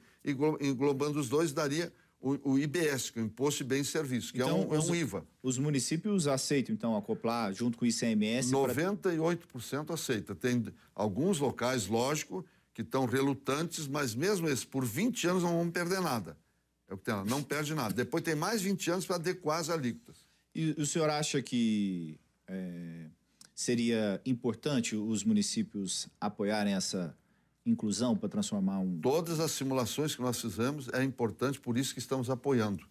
englobando 0.62 1.20
os 1.20 1.30
dois, 1.30 1.52
daria 1.52 1.92
o, 2.20 2.54
o, 2.54 2.60
IBS, 2.60 3.10
que 3.10 3.20
é 3.20 3.22
o 3.22 3.26
Imposto 3.26 3.64
de 3.64 3.70
Bens 3.70 3.88
e 3.88 3.92
Serviços, 3.92 4.32
que 4.32 4.38
então, 4.38 4.64
é, 4.64 4.66
um, 4.66 4.76
é, 4.76 4.80
um, 4.80 4.96
IVA. 4.96 5.26
Os 5.42 5.58
municípios 5.58 6.28
aceitam, 6.28 6.74
então, 6.74 6.96
acoplar 6.98 7.54
junto 7.54 7.78
com 7.78 7.86
o 7.86 7.88
ICMS? 7.88 8.52
98% 8.52 9.86
pra... 9.86 9.94
aceita. 9.94 10.36
Tem 10.36 10.66
alguns 10.96 11.40
locais, 11.40 11.88
lógico, 11.88 12.46
que 12.74 12.82
estão 12.82 13.06
relutantes, 13.06 13.88
mas 13.88 14.16
mesmo 14.16 14.48
esses, 14.48 14.66
por 14.66 14.84
20 14.84 15.28
anos 15.28 15.44
não 15.44 15.58
vão 15.58 15.70
perder 15.70 16.02
nada. 16.02 16.38
É 16.88 16.94
o 16.94 16.98
que 16.98 17.04
tem, 17.04 17.14
não 17.26 17.44
perde 17.44 17.74
nada. 17.76 17.94
Depois 17.94 18.24
tem 18.24 18.36
mais 18.36 18.62
20 18.62 18.92
anos 18.92 19.06
para 19.06 19.18
adequar 19.18 19.60
as 19.60 19.70
alíquotas. 19.70 20.26
E 20.56 20.72
o 20.78 20.86
senhor 20.86 21.10
acha 21.10 21.42
que 21.42 22.20
é, 22.48 23.06
seria 23.54 24.22
importante 24.26 24.96
os 24.96 25.24
municípios 25.24 26.08
apoiarem 26.20 26.74
essa 26.74 27.16
inclusão 27.70 28.16
para 28.16 28.30
transformar 28.30 28.80
um. 28.80 29.00
Todas 29.02 29.40
as 29.40 29.52
simulações 29.52 30.16
que 30.16 30.22
nós 30.22 30.40
fizemos 30.40 30.88
é 30.94 31.04
importante, 31.04 31.60
por 31.60 31.78
isso 31.78 31.94
que 31.94 32.00
estamos 32.00 32.30
apoiando. 32.30 32.86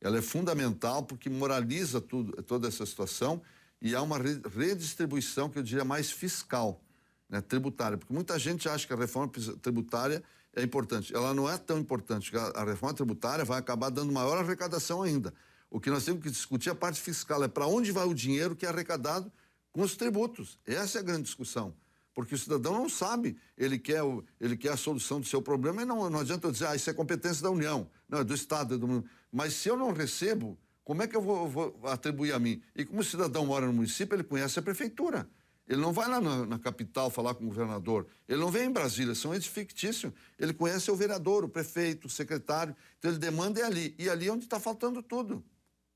Ela 0.00 0.18
é 0.18 0.22
fundamental 0.22 1.02
porque 1.02 1.28
moraliza 1.28 2.00
tudo, 2.00 2.42
toda 2.42 2.68
essa 2.68 2.86
situação 2.86 3.42
e 3.80 3.94
há 3.94 4.02
uma 4.02 4.18
redistribuição 4.18 5.48
que 5.48 5.58
eu 5.58 5.62
diria 5.62 5.84
mais 5.84 6.10
fiscal, 6.10 6.80
né, 7.28 7.40
tributária, 7.40 7.96
porque 7.96 8.12
muita 8.12 8.38
gente 8.38 8.68
acha 8.68 8.86
que 8.86 8.92
a 8.92 8.96
reforma 8.96 9.32
tributária 9.60 10.22
é 10.54 10.62
importante. 10.62 11.14
Ela 11.14 11.34
não 11.34 11.48
é 11.48 11.56
tão 11.56 11.78
importante. 11.78 12.32
A, 12.54 12.64
reforma 12.64 12.94
tributária 12.94 13.44
vai 13.44 13.58
acabar 13.58 13.90
dando 13.90 14.12
maior 14.12 14.38
arrecadação 14.38 15.02
ainda. 15.02 15.32
O 15.70 15.78
que 15.78 15.90
nós 15.90 16.04
temos 16.04 16.22
que 16.22 16.30
discutir 16.30 16.70
é 16.70 16.72
a 16.72 16.74
parte 16.74 17.00
fiscal, 17.00 17.42
é 17.44 17.48
para 17.48 17.66
onde 17.66 17.92
vai 17.92 18.06
o 18.06 18.14
dinheiro 18.14 18.56
que 18.56 18.66
é 18.66 18.68
arrecadado 18.68 19.30
com 19.72 19.82
os 19.82 19.96
tributos. 19.96 20.58
Essa 20.66 20.98
é 20.98 21.00
a 21.00 21.04
grande 21.04 21.24
discussão 21.24 21.74
porque 22.18 22.34
o 22.34 22.38
cidadão 22.38 22.72
não 22.72 22.88
sabe, 22.88 23.36
ele 23.56 23.78
quer, 23.78 24.02
o, 24.02 24.24
ele 24.40 24.56
quer 24.56 24.72
a 24.72 24.76
solução 24.76 25.20
do 25.20 25.26
seu 25.26 25.40
problema, 25.40 25.82
e 25.82 25.84
não, 25.84 26.10
não 26.10 26.18
adianta 26.18 26.48
eu 26.48 26.50
dizer, 26.50 26.66
ah, 26.66 26.74
isso 26.74 26.90
é 26.90 26.92
competência 26.92 27.44
da 27.44 27.48
União, 27.48 27.88
não, 28.08 28.18
é 28.18 28.24
do 28.24 28.34
Estado, 28.34 28.74
é 28.74 28.76
do 28.76 29.04
Mas 29.30 29.54
se 29.54 29.68
eu 29.68 29.76
não 29.76 29.92
recebo, 29.92 30.58
como 30.82 31.00
é 31.00 31.06
que 31.06 31.14
eu 31.14 31.22
vou, 31.22 31.48
vou, 31.48 31.80
atribuir 31.84 32.32
a 32.32 32.38
mim? 32.40 32.60
E 32.74 32.84
como 32.84 33.02
o 33.02 33.04
cidadão 33.04 33.46
mora 33.46 33.66
no 33.66 33.72
município, 33.72 34.16
ele 34.16 34.24
conhece 34.24 34.58
a 34.58 34.62
prefeitura. 34.62 35.30
Ele 35.68 35.80
não 35.80 35.92
vai 35.92 36.08
lá 36.08 36.20
na, 36.20 36.44
na, 36.44 36.58
capital 36.58 37.08
falar 37.08 37.34
com 37.34 37.44
o 37.44 37.46
governador. 37.46 38.08
Ele 38.28 38.40
não 38.40 38.50
vem 38.50 38.64
em 38.64 38.72
Brasília, 38.72 39.14
são 39.14 39.32
entes 39.32 39.46
fictícios. 39.46 40.12
Ele 40.40 40.52
conhece 40.52 40.90
o 40.90 40.96
vereador, 40.96 41.44
o 41.44 41.48
prefeito, 41.48 42.08
o 42.08 42.10
secretário. 42.10 42.74
Então 42.98 43.12
ele 43.12 43.20
demanda 43.20 43.60
é 43.60 43.62
ali. 43.62 43.94
E 43.96 44.10
ali 44.10 44.26
é 44.26 44.32
onde 44.32 44.42
está 44.42 44.58
faltando 44.58 45.04
tudo. 45.04 45.44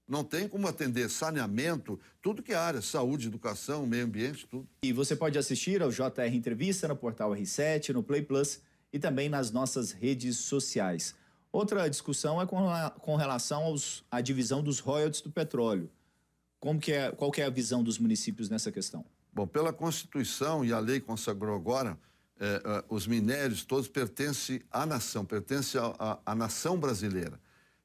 Não 0.09 0.25
tem 0.25 0.49
como 0.49 0.67
atender 0.67 1.09
saneamento, 1.09 1.99
tudo 2.21 2.43
que 2.43 2.53
é 2.53 2.57
área, 2.57 2.83
saúde, 2.83 3.29
educação, 3.29 3.87
meio 3.87 4.05
ambiente, 4.05 4.47
tudo. 4.47 4.69
E 4.83 4.93
você 4.93 5.15
pode 5.15 5.39
assistir 5.39 5.83
ao 5.83 5.91
JR 5.91 6.35
Entrevista 6.35 6.89
no 6.89 6.97
portal 6.97 7.31
R7, 7.31 7.91
no 7.91 8.03
Play 8.03 8.23
Plus 8.23 8.61
e 8.93 8.99
também 8.99 9.29
nas 9.29 9.51
nossas 9.51 9.93
redes 9.93 10.39
sociais. 10.39 11.15
Outra 11.53 11.89
discussão 11.89 12.41
é 12.41 12.47
com, 12.47 12.67
com 13.01 13.17
relação 13.17 13.65
aos, 13.65 14.05
à 14.11 14.21
divisão 14.21 14.63
dos 14.63 14.79
royalties 14.81 15.21
do 15.21 15.31
petróleo. 15.31 15.91
Como 16.59 16.81
que 16.81 16.93
é, 16.93 17.11
qual 17.11 17.31
que 17.31 17.43
é 17.43 17.45
a 17.45 17.51
visão 17.51 17.83
dos 17.83 17.99
municípios 17.99 18.49
nessa 18.49 18.71
questão? 18.71 19.05
Bom, 19.33 19.47
pela 19.47 19.73
Constituição 19.73 20.65
e 20.65 20.73
a 20.73 20.79
lei 20.79 21.01
consagrou 21.01 21.55
agora, 21.55 21.99
é, 22.39 22.63
é, 22.65 22.85
os 22.89 23.07
minérios 23.07 23.65
todos 23.65 23.89
pertencem 23.89 24.61
à 24.71 24.87
nação, 24.87 25.25
pertencem 25.25 25.81
à 26.25 26.35
nação 26.35 26.79
brasileira. 26.79 27.39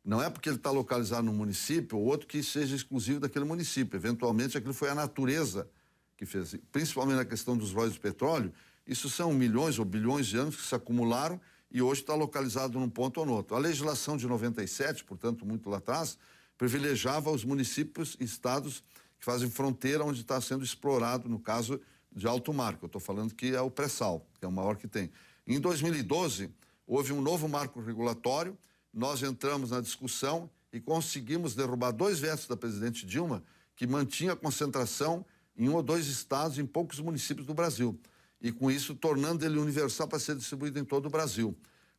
Não 0.07 0.23
é 0.23 0.29
porque 0.29 0.47
ele 0.47 0.55
está 0.55 0.71
localizado 0.71 1.23
no 1.23 1.33
município 1.33 1.97
ou 1.97 2.05
outro 2.05 2.27
que 2.27 2.41
seja 2.41 2.73
exclusivo 2.73 3.19
daquele 3.19 3.43
município. 3.43 3.97
Eventualmente, 3.97 4.57
aquilo 4.57 4.73
foi 4.73 4.89
a 4.89 4.95
natureza 4.95 5.69
que 6.15 6.25
fez. 6.25 6.55
Principalmente 6.71 7.17
na 7.17 7.25
questão 7.25 7.57
dos 7.57 7.73
royalties 7.73 7.97
do 7.97 8.01
petróleo, 8.01 8.53
isso 8.87 9.09
são 9.09 9.33
milhões 9.33 9.77
ou 9.77 9.83
bilhões 9.83 10.25
de 10.25 10.37
anos 10.37 10.55
que 10.55 10.61
se 10.61 10.73
acumularam 10.73 11.41
e 11.69 11.81
hoje 11.81 11.99
está 11.99 12.15
localizado 12.15 12.79
num 12.79 12.89
ponto 12.89 13.19
ou 13.19 13.25
no 13.25 13.33
outro. 13.33 13.53
A 13.57 13.59
legislação 13.59 14.15
de 14.15 14.25
97, 14.25 15.03
portanto, 15.03 15.45
muito 15.45 15.69
lá 15.69 15.79
atrás, 15.79 16.17
privilegiava 16.57 17.29
os 17.29 17.43
municípios 17.43 18.15
e 18.17 18.23
estados 18.23 18.81
que 19.19 19.25
fazem 19.25 19.49
fronteira 19.49 20.05
onde 20.05 20.21
está 20.21 20.39
sendo 20.39 20.63
explorado, 20.63 21.27
no 21.27 21.37
caso 21.37 21.81
de 22.15 22.25
alto 22.25 22.53
mar, 22.53 22.77
que 22.77 22.85
eu 22.85 22.87
estou 22.87 23.01
falando 23.01 23.35
que 23.35 23.53
é 23.53 23.59
o 23.59 23.69
pré-sal, 23.69 24.25
que 24.39 24.45
é 24.45 24.47
o 24.47 24.51
maior 24.53 24.77
que 24.77 24.87
tem. 24.87 25.11
Em 25.45 25.59
2012, 25.59 26.49
houve 26.87 27.11
um 27.11 27.21
novo 27.21 27.49
marco 27.49 27.81
regulatório, 27.81 28.57
nós 28.93 29.21
entramos 29.23 29.71
na 29.71 29.81
discussão 29.81 30.49
e 30.71 30.79
conseguimos 30.79 31.55
derrubar 31.55 31.91
dois 31.91 32.19
vetos 32.19 32.47
da 32.47 32.57
presidente 32.57 33.05
Dilma, 33.05 33.43
que 33.75 33.87
mantinha 33.87 34.33
a 34.33 34.35
concentração 34.35 35.25
em 35.55 35.69
um 35.69 35.75
ou 35.75 35.83
dois 35.83 36.07
estados, 36.07 36.57
em 36.57 36.65
poucos 36.65 36.99
municípios 36.99 37.47
do 37.47 37.53
Brasil 37.53 37.99
e 38.41 38.51
com 38.51 38.69
isso 38.69 38.95
tornando 38.95 39.45
ele 39.45 39.57
universal 39.57 40.07
para 40.07 40.19
ser 40.19 40.35
distribuído 40.35 40.79
em 40.79 40.85
todo 40.85 41.07
o 41.07 41.09
Brasil. 41.09 41.55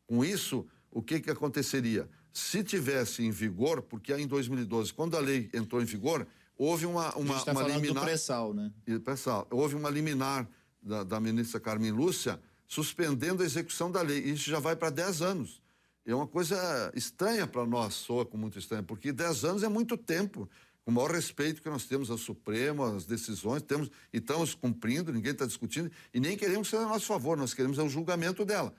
Com 0.06 0.24
isso, 0.24 0.66
o 0.90 1.02
que 1.02 1.20
que 1.20 1.30
aconteceria? 1.30 2.08
Se 2.32 2.62
tivesse 2.62 3.22
em 3.24 3.30
vigor, 3.30 3.82
porque 3.82 4.14
em 4.14 4.26
2012, 4.26 4.92
quando 4.92 5.16
a 5.16 5.20
lei 5.20 5.50
entrou 5.52 5.82
em 5.82 5.84
vigor, 5.84 6.26
houve 6.56 6.86
uma 6.86 7.14
uma, 7.16 7.40
tá 7.40 7.52
uma 7.52 7.62
liminar. 7.62 8.04
pré-sal, 8.04 8.54
né? 8.54 8.72
Pré-sal. 9.04 9.46
Houve 9.50 9.74
uma 9.74 9.90
liminar 9.90 10.48
da, 10.80 11.02
da 11.02 11.20
ministra 11.20 11.58
Carmen 11.58 11.90
Lúcia 11.90 12.40
suspendendo 12.66 13.42
a 13.42 13.46
execução 13.46 13.90
da 13.90 14.02
lei. 14.02 14.18
Isso 14.18 14.48
já 14.48 14.60
vai 14.60 14.76
para 14.76 14.90
10 14.90 15.22
anos. 15.22 15.60
É 16.08 16.14
uma 16.14 16.26
coisa 16.26 16.90
estranha 16.94 17.46
para 17.46 17.66
nós, 17.66 17.92
soa 17.92 18.24
com 18.24 18.38
muito 18.38 18.58
estranho, 18.58 18.82
porque 18.82 19.12
10 19.12 19.44
anos 19.44 19.62
é 19.62 19.68
muito 19.68 19.94
tempo 19.94 20.48
com 20.82 20.90
o 20.90 20.94
maior 20.94 21.10
respeito 21.10 21.60
que 21.60 21.68
nós 21.68 21.84
temos 21.84 22.10
ao 22.10 22.16
Supremo, 22.16 22.82
às 22.82 23.04
decisões, 23.04 23.60
temos 23.60 23.90
e 24.10 24.16
estamos 24.16 24.54
cumprindo, 24.54 25.12
ninguém 25.12 25.32
está 25.32 25.44
discutindo, 25.44 25.92
e 26.14 26.18
nem 26.18 26.34
queremos 26.34 26.68
ser 26.68 26.76
a 26.76 26.86
nosso 26.86 27.04
favor, 27.04 27.36
nós 27.36 27.52
queremos 27.52 27.78
é 27.78 27.82
o 27.82 27.90
julgamento 27.90 28.42
dela. 28.42 28.74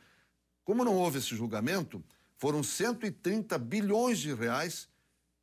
Como 0.64 0.84
não 0.84 0.96
houve 0.96 1.20
esse 1.20 1.36
julgamento, 1.36 2.04
foram 2.36 2.64
130 2.64 3.60
bilhões 3.60 4.18
de 4.18 4.34
reais 4.34 4.90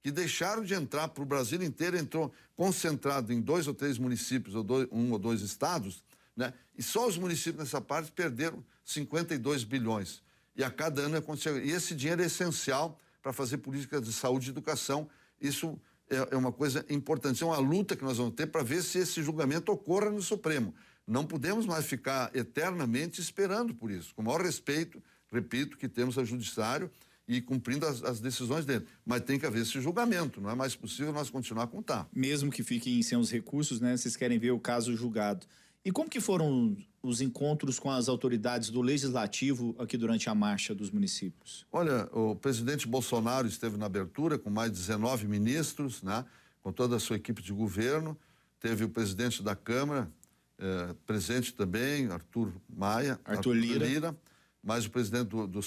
que 0.02 0.10
deixaram 0.10 0.64
de 0.64 0.74
entrar 0.74 1.06
para 1.06 1.22
o 1.22 1.26
Brasil 1.26 1.62
inteiro, 1.62 1.96
entrou 1.96 2.32
concentrado 2.56 3.32
em 3.32 3.40
dois 3.40 3.68
ou 3.68 3.74
três 3.74 3.96
municípios, 3.96 4.56
ou 4.56 4.64
dois, 4.64 4.88
um 4.90 5.12
ou 5.12 5.20
dois 5.20 5.40
estados, 5.40 6.02
né? 6.36 6.52
E 6.76 6.82
só 6.82 7.06
os 7.06 7.16
municípios 7.16 7.62
nessa 7.62 7.80
parte 7.80 8.10
perderam 8.10 8.64
52 8.84 9.62
bilhões. 9.62 10.25
E 10.56 10.64
a 10.64 10.70
cada 10.70 11.02
ano 11.02 11.16
aconteceu. 11.16 11.62
E 11.64 11.70
esse 11.70 11.94
dinheiro 11.94 12.22
é 12.22 12.26
essencial 12.26 12.98
para 13.22 13.32
fazer 13.32 13.58
políticas 13.58 14.02
de 14.02 14.12
saúde 14.12 14.48
e 14.48 14.50
educação. 14.50 15.08
Isso 15.40 15.78
é, 16.08 16.28
é 16.30 16.36
uma 16.36 16.52
coisa 16.52 16.84
importante. 16.88 17.42
É 17.42 17.46
uma 17.46 17.58
luta 17.58 17.96
que 17.96 18.04
nós 18.04 18.16
vamos 18.16 18.34
ter 18.34 18.46
para 18.46 18.62
ver 18.62 18.82
se 18.82 18.98
esse 18.98 19.22
julgamento 19.22 19.70
ocorra 19.70 20.10
no 20.10 20.22
Supremo. 20.22 20.74
Não 21.06 21.24
podemos 21.24 21.66
mais 21.66 21.86
ficar 21.86 22.34
eternamente 22.34 23.20
esperando 23.20 23.74
por 23.74 23.90
isso. 23.90 24.14
Com 24.14 24.22
o 24.22 24.24
maior 24.24 24.40
respeito, 24.40 25.02
repito, 25.30 25.76
que 25.76 25.88
temos 25.88 26.18
ao 26.18 26.24
Judiciário 26.24 26.90
e 27.28 27.40
cumprindo 27.40 27.86
as, 27.86 28.02
as, 28.02 28.20
decisões 28.20 28.64
dele. 28.64 28.86
Mas 29.04 29.22
tem 29.22 29.38
que 29.38 29.46
haver 29.46 29.62
esse 29.62 29.80
julgamento, 29.80 30.40
não 30.40 30.50
é 30.50 30.54
mais 30.54 30.74
possível 30.76 31.12
nós 31.12 31.28
continuar 31.28 31.64
a 31.64 31.66
contar. 31.66 32.08
Mesmo 32.14 32.50
que 32.50 32.62
fiquem 32.62 33.02
sem 33.02 33.18
os 33.18 33.30
recursos, 33.30 33.80
né? 33.80 33.96
Vocês 33.96 34.16
querem 34.16 34.38
ver 34.38 34.52
o 34.52 34.60
caso 34.60 34.96
julgado. 34.96 35.46
E 35.84 35.92
como 35.92 36.10
que 36.10 36.20
foram 36.20 36.76
os 37.08 37.20
encontros 37.20 37.78
com 37.78 37.90
as 37.90 38.08
autoridades 38.08 38.70
do 38.70 38.82
legislativo 38.82 39.74
aqui 39.78 39.96
durante 39.96 40.28
a 40.28 40.34
marcha 40.34 40.74
dos 40.74 40.90
municípios? 40.90 41.66
Olha, 41.72 42.08
o 42.12 42.34
presidente 42.34 42.86
Bolsonaro 42.86 43.46
esteve 43.46 43.76
na 43.76 43.86
abertura 43.86 44.38
com 44.38 44.50
mais 44.50 44.70
de 44.70 44.78
19 44.78 45.26
ministros, 45.26 46.02
né, 46.02 46.24
com 46.62 46.72
toda 46.72 46.96
a 46.96 47.00
sua 47.00 47.16
equipe 47.16 47.42
de 47.42 47.52
governo. 47.52 48.18
Teve 48.58 48.84
o 48.84 48.88
presidente 48.88 49.42
da 49.42 49.54
Câmara 49.54 50.10
eh, 50.58 50.94
presente 51.06 51.52
também, 51.52 52.06
Arthur 52.06 52.50
Maia, 52.68 53.20
Arthur, 53.24 53.32
Arthur 53.32 53.52
Lira. 53.52 53.86
Lira. 53.86 54.16
mais 54.62 54.86
o 54.86 54.90
presidente 54.90 55.28
do, 55.28 55.46
do, 55.46 55.60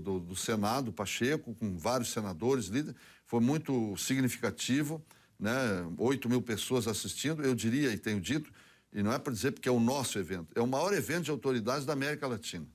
do, 0.00 0.20
do, 0.20 0.36
Senado, 0.36 0.92
Pacheco, 0.92 1.54
com 1.54 1.76
vários 1.76 2.10
senadores. 2.10 2.70
Foi 3.26 3.40
muito 3.40 3.96
significativo, 3.96 5.04
né? 5.38 5.50
8 5.98 6.28
mil 6.28 6.40
pessoas 6.40 6.86
assistindo. 6.86 7.42
Eu 7.42 7.54
diria, 7.54 7.92
e 7.92 7.98
tenho 7.98 8.20
dito, 8.20 8.50
e 8.96 9.02
não 9.02 9.12
é 9.12 9.18
para 9.18 9.30
dizer 9.30 9.52
porque 9.52 9.68
é 9.68 9.72
o 9.72 9.78
nosso 9.78 10.18
evento, 10.18 10.48
é 10.54 10.60
o 10.62 10.66
maior 10.66 10.94
evento 10.94 11.24
de 11.24 11.30
autoridades 11.30 11.84
da 11.84 11.92
América 11.92 12.26
Latina. 12.26 12.66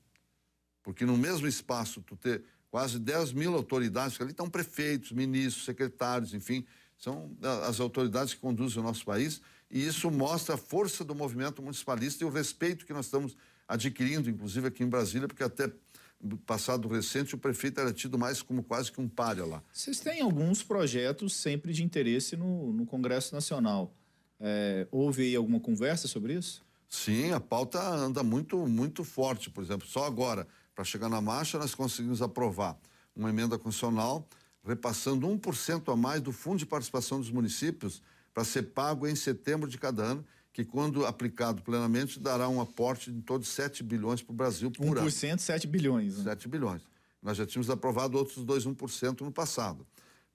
Porque 0.84 1.04
no 1.04 1.18
mesmo 1.18 1.48
espaço, 1.48 2.00
tu 2.04 2.16
ter 2.16 2.44
quase 2.70 3.00
10 3.00 3.34
mil 3.34 3.56
autoridades, 3.56 4.18
que 4.18 4.22
ali 4.22 4.32
estão 4.32 4.48
prefeitos, 4.48 5.12
ministros, 5.12 5.66
secretários, 5.66 6.36
enfim, 6.36 6.64
são 6.96 7.36
as 7.68 7.80
autoridades 7.80 8.36
que 8.36 8.40
conduzem 8.40 8.80
o 8.80 8.84
nosso 8.84 9.04
país, 9.04 9.42
e 9.70 9.84
isso 9.84 10.12
mostra 10.12 10.54
a 10.54 10.58
força 10.60 11.04
do 11.04 11.16
movimento 11.16 11.60
municipalista 11.60 12.24
e 12.24 12.28
o 12.28 12.30
respeito 12.30 12.86
que 12.86 12.94
nós 12.94 13.06
estamos 13.06 13.36
adquirindo, 13.68 14.30
inclusive 14.30 14.68
aqui 14.68 14.84
em 14.84 14.88
Brasília, 14.88 15.28
porque 15.28 15.44
até 15.44 15.72
passado 16.46 16.88
recente 16.88 17.34
o 17.34 17.38
prefeito 17.38 17.82
era 17.82 17.92
tido 17.92 18.16
mais 18.20 18.44
como 18.44 18.64
quase 18.64 18.92
que 18.92 19.02
um 19.02 19.10
páreo 19.10 19.48
lá. 19.48 19.64
Vocês 19.74 20.00
têm 20.00 20.22
alguns 20.22 20.62
projetos 20.62 21.36
sempre 21.36 21.74
de 21.74 21.84
interesse 21.84 22.38
no, 22.38 22.72
no 22.72 22.86
Congresso 22.86 23.34
Nacional. 23.34 23.92
É, 24.42 24.88
houve 24.92 25.22
aí 25.24 25.36
alguma 25.36 25.60
conversa 25.60 26.08
sobre 26.08 26.34
isso? 26.34 26.64
Sim, 26.90 27.32
a 27.32 27.40
pauta 27.40 27.80
anda 27.80 28.24
muito, 28.24 28.58
muito 28.68 29.04
forte. 29.04 29.50
Por 29.50 29.64
exemplo, 29.64 29.88
só 29.88 30.06
agora, 30.06 30.48
para 30.76 30.84
chegar 30.84 31.08
na 31.08 31.22
marcha, 31.22 31.58
nós 31.58 31.76
conseguimos 31.76 32.22
aprovar 32.22 32.78
uma 33.16 33.30
emenda 33.30 33.58
constitucional 33.58 34.28
repassando 34.64 35.28
1% 35.28 35.92
a 35.92 35.96
mais 35.96 36.22
do 36.22 36.32
Fundo 36.32 36.60
de 36.60 36.66
Participação 36.66 37.20
dos 37.20 37.32
Municípios 37.32 38.02
para 38.34 38.44
ser 38.44 38.64
pago 38.64 39.08
em 39.08 39.16
setembro 39.16 39.70
de 39.70 39.78
cada 39.78 40.04
ano, 40.04 40.26
que 40.54 40.64
quando 40.64 41.06
aplicado 41.06 41.62
plenamente 41.62 42.20
dará 42.20 42.48
um 42.48 42.62
aporte 42.62 43.12
de 43.12 43.22
todos 43.22 43.48
7 43.48 43.84
bilhões 43.84 44.22
para 44.22 44.34
o 44.34 44.36
Brasil 44.36 44.70
por 44.70 44.86
1%, 44.86 44.98
ano. 44.98 45.08
1%, 45.08 45.40
7 45.40 45.68
bilhões. 45.68 46.18
Né? 46.18 46.24
7 46.26 46.48
bilhões. 46.48 46.82
Nós 47.22 47.38
já 47.38 47.46
tínhamos 47.46 47.70
aprovado 47.70 48.18
outros 48.18 48.44
dois 48.44 48.66
1% 48.66 49.22
no 49.22 49.32
passado. 49.32 49.86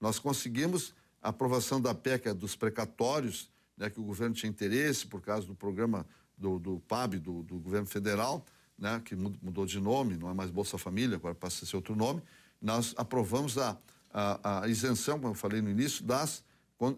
Nós 0.01 0.19
conseguimos 0.19 0.95
a 1.23 1.31
aprovação 1.31 1.81
da 1.81 1.95
PEC 1.95 2.33
dos 2.33 2.55
precatórios, 2.55 3.51
né, 3.77 3.91
que 3.91 4.01
o 4.01 4.03
governo 4.05 4.35
tinha 4.35 4.51
interesse 4.51 5.07
por 5.07 5.21
causa 5.21 5.47
do 5.47 5.55
programa 5.55 6.07
do, 6.37 6.59
do 6.59 6.81
PAB, 6.81 7.19
do, 7.19 7.43
do, 7.43 7.59
governo 7.59 7.87
federal, 7.87 8.45
né, 8.79 9.01
que 9.05 9.15
mudou 9.15 9.67
de 9.67 9.81
nome, 9.81 10.17
não 10.17 10.31
é 10.31 10.35
mais 10.35 10.51
Bolsa 10.51 10.79
Família, 10.79 11.17
agora 11.17 11.35
passa 11.35 11.65
a 11.65 11.69
ser 11.69 11.77
outro 11.77 11.95
nome, 11.95 12.23
nós 12.61 12.95
aprovamos 12.97 13.59
a, 13.59 13.77
a, 14.13 14.63
a 14.63 14.69
isenção, 14.69 15.19
como 15.19 15.33
eu 15.33 15.35
falei 15.35 15.61
no 15.61 15.71
início, 15.71 16.05
das, 16.05 16.45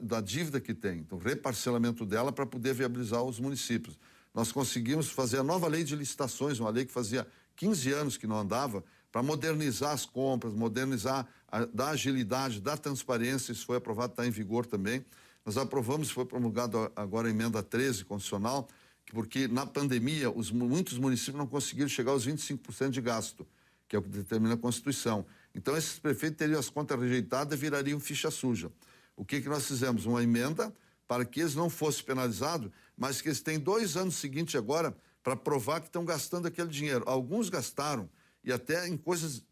da 0.00 0.20
dívida 0.20 0.60
que 0.60 0.74
tem, 0.74 1.00
então 1.00 1.18
reparcelamento 1.18 2.04
dela 2.04 2.32
para 2.32 2.46
poder 2.46 2.74
viabilizar 2.74 3.22
os 3.22 3.38
municípios. 3.38 3.98
Nós 4.34 4.52
conseguimos 4.52 5.08
fazer 5.08 5.38
a 5.38 5.42
nova 5.42 5.66
lei 5.68 5.84
de 5.84 5.96
licitações, 5.96 6.58
uma 6.60 6.70
lei 6.70 6.84
que 6.84 6.92
fazia 6.92 7.26
15 7.56 7.92
anos 7.92 8.16
que 8.16 8.26
não 8.26 8.38
andava, 8.38 8.84
para 9.10 9.22
modernizar 9.22 9.92
as 9.92 10.04
compras, 10.04 10.52
modernizar, 10.52 11.26
a, 11.50 11.64
dar 11.64 11.90
agilidade, 11.90 12.60
dar 12.60 12.76
transparência, 12.76 13.52
isso 13.52 13.64
foi 13.64 13.78
aprovado, 13.78 14.12
está 14.12 14.26
em 14.26 14.30
vigor 14.30 14.66
também. 14.66 15.04
Nós 15.48 15.56
aprovamos, 15.56 16.10
foi 16.10 16.26
promulgado 16.26 16.92
agora 16.94 17.26
a 17.26 17.30
emenda 17.30 17.62
13 17.62 18.04
constitucional, 18.04 18.68
porque 19.06 19.48
na 19.48 19.64
pandemia 19.64 20.30
os, 20.30 20.50
muitos 20.50 20.98
municípios 20.98 21.36
não 21.36 21.46
conseguiram 21.46 21.88
chegar 21.88 22.12
aos 22.12 22.26
25% 22.26 22.90
de 22.90 23.00
gasto, 23.00 23.46
que 23.88 23.96
é 23.96 23.98
o 23.98 24.02
que 24.02 24.10
determina 24.10 24.52
a 24.52 24.56
Constituição. 24.58 25.24
Então 25.54 25.74
esses 25.74 25.98
prefeitos 25.98 26.36
teriam 26.36 26.60
as 26.60 26.68
contas 26.68 27.00
rejeitadas 27.00 27.58
e 27.58 27.62
virariam 27.62 27.98
ficha 27.98 28.30
suja. 28.30 28.70
O 29.16 29.24
que, 29.24 29.40
que 29.40 29.48
nós 29.48 29.66
fizemos? 29.66 30.04
Uma 30.04 30.22
emenda 30.22 30.70
para 31.06 31.24
que 31.24 31.40
eles 31.40 31.54
não 31.54 31.70
fossem 31.70 32.04
penalizados, 32.04 32.70
mas 32.94 33.22
que 33.22 33.28
eles 33.28 33.40
têm 33.40 33.58
dois 33.58 33.96
anos 33.96 34.16
seguintes 34.16 34.54
agora 34.54 34.94
para 35.22 35.34
provar 35.34 35.80
que 35.80 35.86
estão 35.86 36.04
gastando 36.04 36.46
aquele 36.46 36.68
dinheiro. 36.68 37.04
Alguns 37.06 37.48
gastaram 37.48 38.06
e 38.44 38.52
até 38.52 38.86
em 38.86 38.98
coisas 38.98 39.42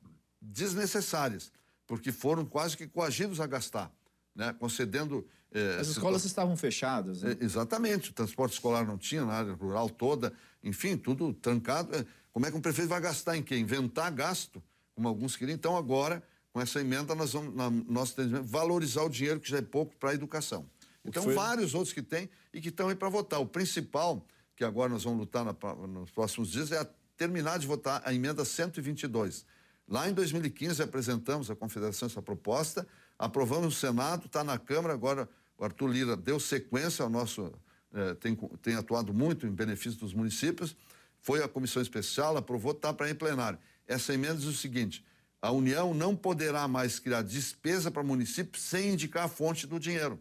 desnecessárias, 0.43 1.51
porque 1.87 2.13
foram 2.13 2.45
quase 2.45 2.77
que 2.77 2.87
coagidos 2.87 3.41
a 3.41 3.47
gastar, 3.47 3.91
né? 4.35 4.55
concedendo 4.61 5.27
é, 5.57 5.81
As 5.81 5.89
escolas 5.89 6.25
estavam 6.27 6.55
fechadas. 6.55 7.23
Né? 7.23 7.37
É, 7.41 7.45
exatamente, 7.45 8.11
o 8.11 8.13
transporte 8.13 8.53
escolar 8.53 8.87
não 8.87 8.99
tinha 8.99 9.25
na 9.25 9.33
área 9.33 9.53
rural 9.55 9.89
toda, 9.89 10.33
enfim, 10.63 10.99
tudo 10.99 11.33
trancado. 11.33 11.97
É, 11.97 12.05
como 12.31 12.45
é 12.45 12.51
que 12.51 12.57
um 12.57 12.61
prefeito 12.61 12.89
vai 12.89 13.01
gastar 13.01 13.39
em 13.39 13.43
quê? 13.43 13.57
Inventar 13.57 14.13
gasto, 14.13 14.63
como 14.95 15.09
alguns 15.09 15.35
queriam. 15.35 15.55
Então, 15.55 15.75
agora, 15.75 16.23
com 16.53 16.61
essa 16.61 16.79
emenda, 16.79 17.15
nós 17.15 17.33
vamos, 17.33 17.55
na 17.55 17.71
nosso 17.71 18.13
entendimento, 18.13 18.45
valorizar 18.45 19.03
o 19.05 19.09
dinheiro 19.09 19.41
que 19.41 19.49
já 19.49 19.57
é 19.57 19.63
pouco 19.63 19.97
para 19.97 20.11
a 20.11 20.15
educação. 20.15 20.69
Então, 21.03 21.23
foi... 21.23 21.35
vários 21.35 21.75
outros 21.75 21.95
que 21.95 22.03
tem 22.03 22.29
e 22.53 22.61
que 22.61 22.69
estão 22.69 22.91
aí 22.91 22.95
para 22.95 23.09
votar. 23.09 23.41
O 23.41 23.47
principal, 23.47 24.27
que 24.55 24.63
agora 24.63 24.91
nós 24.91 25.05
vamos 25.05 25.21
lutar 25.21 25.43
na, 25.43 25.55
nos 25.87 26.11
próximos 26.11 26.51
dias, 26.51 26.71
é 26.71 26.87
terminar 27.17 27.59
de 27.59 27.67
votar 27.67 28.03
a 28.05 28.13
emenda 28.13 28.45
122. 28.45 29.47
Lá 29.89 30.07
em 30.07 30.13
2015 30.13 30.83
apresentamos 30.83 31.51
à 31.51 31.57
Confederação 31.57 32.07
essa 32.07 32.21
proposta, 32.21 32.87
aprovamos 33.19 33.65
no 33.65 33.71
Senado, 33.71 34.27
está 34.27 34.45
na 34.45 34.59
Câmara, 34.59 34.93
agora 34.93 35.29
o 35.59 35.65
Arthur 35.65 35.89
Lira 35.89 36.17
deu 36.17 36.39
sequência 36.39 37.03
ao 37.03 37.11
nosso. 37.11 37.53
Eh, 37.93 38.15
tem, 38.15 38.37
tem 38.61 38.75
atuado 38.75 39.15
muito 39.15 39.47
em 39.47 39.51
benefício 39.51 39.99
dos 39.99 40.13
municípios, 40.13 40.77
foi 41.21 41.43
a 41.43 41.49
comissão 41.49 41.81
especial, 41.81 42.37
aprovou, 42.37 42.73
está 42.73 42.93
para 42.93 43.11
em 43.11 43.15
plenário. 43.15 43.59
Essa 43.87 44.13
emenda 44.13 44.37
diz 44.37 44.47
o 44.47 44.53
seguinte: 44.53 45.05
a 45.41 45.51
União 45.51 45.95
não 45.95 46.15
poderá 46.15 46.69
mais 46.69 46.99
criar 46.99 47.23
despesa 47.23 47.91
para 47.91 48.03
município 48.03 48.61
sem 48.61 48.93
indicar 48.93 49.25
a 49.25 49.29
fonte 49.29 49.67
do 49.67 49.79
dinheiro. 49.81 50.21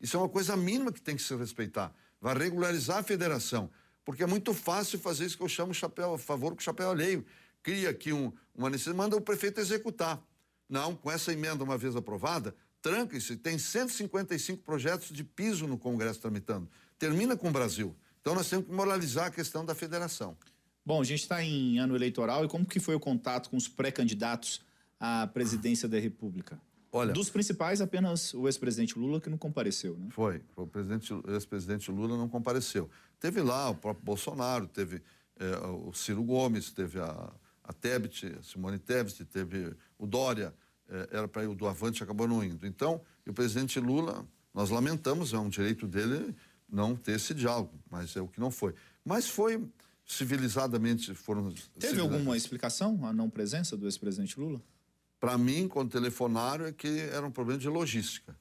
Isso 0.00 0.16
é 0.16 0.20
uma 0.20 0.28
coisa 0.28 0.56
mínima 0.56 0.92
que 0.92 1.00
tem 1.00 1.14
que 1.14 1.22
se 1.22 1.34
respeitar. 1.36 1.94
Vai 2.20 2.36
regularizar 2.36 2.98
a 2.98 3.02
federação, 3.02 3.70
porque 4.04 4.22
é 4.22 4.26
muito 4.26 4.52
fácil 4.52 4.98
fazer 4.98 5.26
isso 5.26 5.36
que 5.36 5.42
eu 5.42 5.48
chamo 5.48 5.72
chapéu 5.72 6.18
favor 6.18 6.54
com 6.54 6.60
chapéu 6.60 6.90
alheio. 6.90 7.24
Cria 7.62 7.90
aqui 7.90 8.12
um, 8.12 8.32
uma 8.54 8.68
necessidade, 8.68 8.96
manda 8.96 9.16
o 9.16 9.20
prefeito 9.20 9.60
executar. 9.60 10.20
Não, 10.68 10.96
com 10.96 11.10
essa 11.10 11.32
emenda 11.32 11.62
uma 11.62 11.78
vez 11.78 11.94
aprovada, 11.94 12.54
tranca-se, 12.82 13.36
tem 13.36 13.56
155 13.56 14.62
projetos 14.62 15.10
de 15.10 15.22
piso 15.22 15.66
no 15.66 15.78
Congresso 15.78 16.20
tramitando. 16.20 16.68
Termina 16.98 17.36
com 17.36 17.48
o 17.48 17.52
Brasil. 17.52 17.94
Então 18.20 18.34
nós 18.34 18.50
temos 18.50 18.66
que 18.66 18.72
moralizar 18.72 19.26
a 19.26 19.30
questão 19.30 19.64
da 19.64 19.74
federação. 19.74 20.36
Bom, 20.84 21.00
a 21.00 21.04
gente 21.04 21.20
está 21.20 21.42
em 21.42 21.78
ano 21.78 21.94
eleitoral 21.94 22.44
e 22.44 22.48
como 22.48 22.66
que 22.66 22.80
foi 22.80 22.94
o 22.94 23.00
contato 23.00 23.48
com 23.48 23.56
os 23.56 23.68
pré-candidatos 23.68 24.60
à 24.98 25.26
presidência 25.28 25.88
da 25.88 25.98
República? 25.98 26.60
Olha, 26.94 27.12
dos 27.12 27.30
principais, 27.30 27.80
apenas 27.80 28.34
o 28.34 28.46
ex-presidente 28.46 28.98
Lula 28.98 29.18
que 29.18 29.30
não 29.30 29.38
compareceu, 29.38 29.96
né? 29.96 30.08
Foi, 30.10 30.42
o 30.56 30.68
ex-presidente 31.32 31.90
Lula 31.90 32.18
não 32.18 32.28
compareceu. 32.28 32.90
Teve 33.18 33.40
lá 33.40 33.70
o 33.70 33.74
próprio 33.74 34.04
Bolsonaro, 34.04 34.66
teve 34.66 35.00
é, 35.38 35.56
o 35.66 35.92
Ciro 35.94 36.22
Gomes, 36.22 36.70
teve 36.70 37.00
a, 37.00 37.32
a 37.64 37.72
Tebet, 37.72 38.36
a 38.38 38.42
Simone 38.42 38.78
Tebet, 38.78 39.24
teve 39.24 39.74
o 39.98 40.06
Dória, 40.06 40.52
era 41.10 41.26
para 41.26 41.44
ir 41.44 41.48
o 41.48 41.54
do 41.54 41.66
Avante, 41.66 42.02
acabou 42.02 42.28
não 42.28 42.42
indo. 42.44 42.66
Então, 42.66 43.00
o 43.26 43.32
presidente 43.32 43.80
Lula, 43.80 44.26
nós 44.52 44.70
lamentamos, 44.70 45.32
é 45.32 45.38
um 45.38 45.48
direito 45.48 45.86
dele 45.86 46.34
não 46.68 46.96
ter 46.96 47.12
esse 47.12 47.34
diálogo, 47.34 47.78
mas 47.90 48.16
é 48.16 48.20
o 48.20 48.28
que 48.28 48.40
não 48.40 48.50
foi. 48.50 48.74
Mas 49.04 49.28
foi 49.28 49.62
civilizadamente 50.06 51.14
foram. 51.14 51.52
Teve 51.78 52.00
alguma 52.00 52.36
explicação 52.36 53.04
a 53.06 53.12
não 53.12 53.30
presença 53.30 53.76
do 53.76 53.86
ex-presidente 53.86 54.38
Lula? 54.38 54.60
Para 55.20 55.38
mim, 55.38 55.68
quando 55.68 55.90
telefonaram, 55.90 56.66
é 56.66 56.72
que 56.72 56.88
era 56.88 57.24
um 57.24 57.30
problema 57.30 57.60
de 57.60 57.68
logística. 57.68 58.36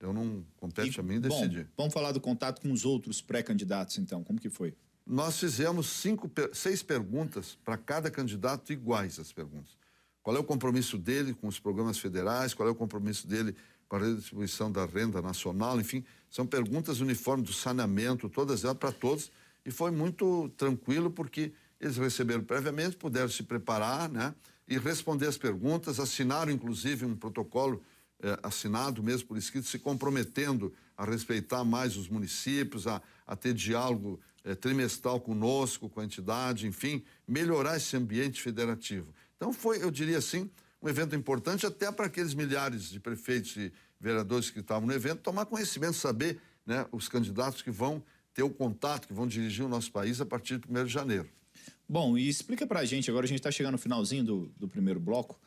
Eu 0.00 0.12
não 0.12 0.44
compete 0.56 0.96
e, 0.96 1.00
a 1.00 1.02
mim 1.02 1.20
decidir. 1.20 1.64
Bom, 1.64 1.84
vamos 1.84 1.94
falar 1.94 2.10
do 2.10 2.20
contato 2.20 2.60
com 2.60 2.72
os 2.72 2.84
outros 2.84 3.20
pré-candidatos, 3.20 3.98
então. 3.98 4.24
Como 4.24 4.40
que 4.40 4.50
foi? 4.50 4.74
Nós 5.06 5.38
fizemos 5.38 5.86
cinco, 5.86 6.30
seis 6.52 6.82
perguntas 6.82 7.56
para 7.64 7.76
cada 7.76 8.10
candidato 8.10 8.72
iguais 8.72 9.20
as 9.20 9.32
perguntas. 9.32 9.76
Qual 10.22 10.36
é 10.36 10.38
o 10.38 10.44
compromisso 10.44 10.96
dele 10.96 11.34
com 11.34 11.48
os 11.48 11.58
programas 11.58 11.98
federais? 11.98 12.54
Qual 12.54 12.68
é 12.68 12.72
o 12.72 12.74
compromisso 12.74 13.26
dele 13.26 13.56
com 13.88 13.96
a 13.96 13.98
redistribuição 13.98 14.70
da 14.70 14.86
renda 14.86 15.20
nacional? 15.20 15.80
Enfim, 15.80 16.04
são 16.30 16.46
perguntas 16.46 17.00
uniformes 17.00 17.46
do 17.46 17.52
saneamento, 17.52 18.28
todas 18.28 18.64
elas 18.64 18.78
para 18.78 18.92
todos 18.92 19.30
e 19.64 19.70
foi 19.70 19.90
muito 19.90 20.48
tranquilo 20.56 21.10
porque 21.10 21.52
eles 21.80 21.96
receberam 21.96 22.42
previamente, 22.42 22.96
puderam 22.96 23.28
se 23.28 23.42
preparar, 23.42 24.08
né? 24.08 24.34
E 24.68 24.78
responder 24.78 25.26
as 25.26 25.36
perguntas, 25.36 25.98
assinaram 25.98 26.52
inclusive 26.52 27.04
um 27.04 27.16
protocolo 27.16 27.82
eh, 28.22 28.38
assinado 28.42 29.02
mesmo 29.02 29.28
por 29.28 29.36
escrito, 29.36 29.66
se 29.66 29.78
comprometendo 29.78 30.72
a 30.96 31.04
respeitar 31.04 31.64
mais 31.64 31.96
os 31.96 32.08
municípios, 32.08 32.86
a, 32.86 33.02
a 33.26 33.34
ter 33.34 33.52
diálogo 33.52 34.20
eh, 34.44 34.54
trimestral 34.54 35.20
conosco, 35.20 35.88
com 35.88 36.00
a 36.00 36.04
entidade, 36.04 36.66
enfim, 36.66 37.02
melhorar 37.26 37.76
esse 37.76 37.96
ambiente 37.96 38.40
federativo. 38.40 39.12
Então 39.42 39.52
foi, 39.52 39.82
eu 39.82 39.90
diria 39.90 40.18
assim, 40.18 40.48
um 40.80 40.88
evento 40.88 41.16
importante 41.16 41.66
até 41.66 41.90
para 41.90 42.06
aqueles 42.06 42.32
milhares 42.32 42.90
de 42.90 43.00
prefeitos 43.00 43.56
e 43.56 43.72
vereadores 44.00 44.50
que 44.50 44.60
estavam 44.60 44.86
no 44.86 44.94
evento 44.94 45.18
tomar 45.18 45.46
conhecimento, 45.46 45.94
saber 45.94 46.40
né, 46.64 46.86
os 46.92 47.08
candidatos 47.08 47.60
que 47.60 47.68
vão 47.68 48.00
ter 48.32 48.44
o 48.44 48.50
contato, 48.50 49.08
que 49.08 49.12
vão 49.12 49.26
dirigir 49.26 49.64
o 49.64 49.68
nosso 49.68 49.90
país 49.90 50.20
a 50.20 50.24
partir 50.24 50.58
de 50.58 50.70
1 50.70 50.84
de 50.84 50.92
janeiro. 50.92 51.28
Bom, 51.88 52.16
e 52.16 52.28
explica 52.28 52.68
para 52.68 52.78
a 52.78 52.84
gente, 52.84 53.10
agora 53.10 53.24
a 53.24 53.28
gente 53.28 53.40
está 53.40 53.50
chegando 53.50 53.72
no 53.72 53.78
finalzinho 53.78 54.22
do, 54.22 54.54
do 54.56 54.68
primeiro 54.68 55.00
bloco, 55.00 55.40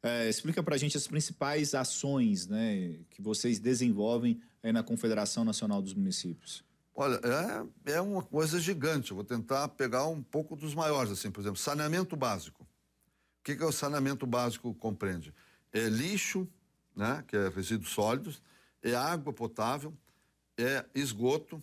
é, 0.00 0.28
explica 0.28 0.62
para 0.62 0.76
a 0.76 0.78
gente 0.78 0.96
as 0.96 1.08
principais 1.08 1.74
ações 1.74 2.46
né, 2.46 3.00
que 3.10 3.20
vocês 3.20 3.58
desenvolvem 3.58 4.40
aí 4.62 4.72
na 4.72 4.84
Confederação 4.84 5.44
Nacional 5.44 5.82
dos 5.82 5.92
Municípios. 5.92 6.62
Olha, 6.94 7.20
é, 7.84 7.94
é 7.94 8.00
uma 8.00 8.22
coisa 8.22 8.60
gigante. 8.60 9.10
Eu 9.10 9.16
vou 9.16 9.24
tentar 9.24 9.66
pegar 9.70 10.06
um 10.06 10.22
pouco 10.22 10.54
dos 10.54 10.72
maiores, 10.72 11.10
assim, 11.10 11.32
por 11.32 11.40
exemplo, 11.40 11.58
saneamento 11.58 12.14
básico. 12.14 12.69
O 13.40 13.42
que, 13.42 13.56
que 13.56 13.62
é 13.62 13.66
o 13.66 13.72
saneamento 13.72 14.26
básico 14.26 14.74
compreende? 14.74 15.34
É 15.72 15.88
lixo, 15.88 16.46
né, 16.94 17.24
que 17.26 17.36
é 17.36 17.48
resíduos 17.48 17.90
sólidos, 17.90 18.42
é 18.82 18.94
água 18.94 19.32
potável, 19.32 19.96
é 20.58 20.84
esgoto, 20.94 21.62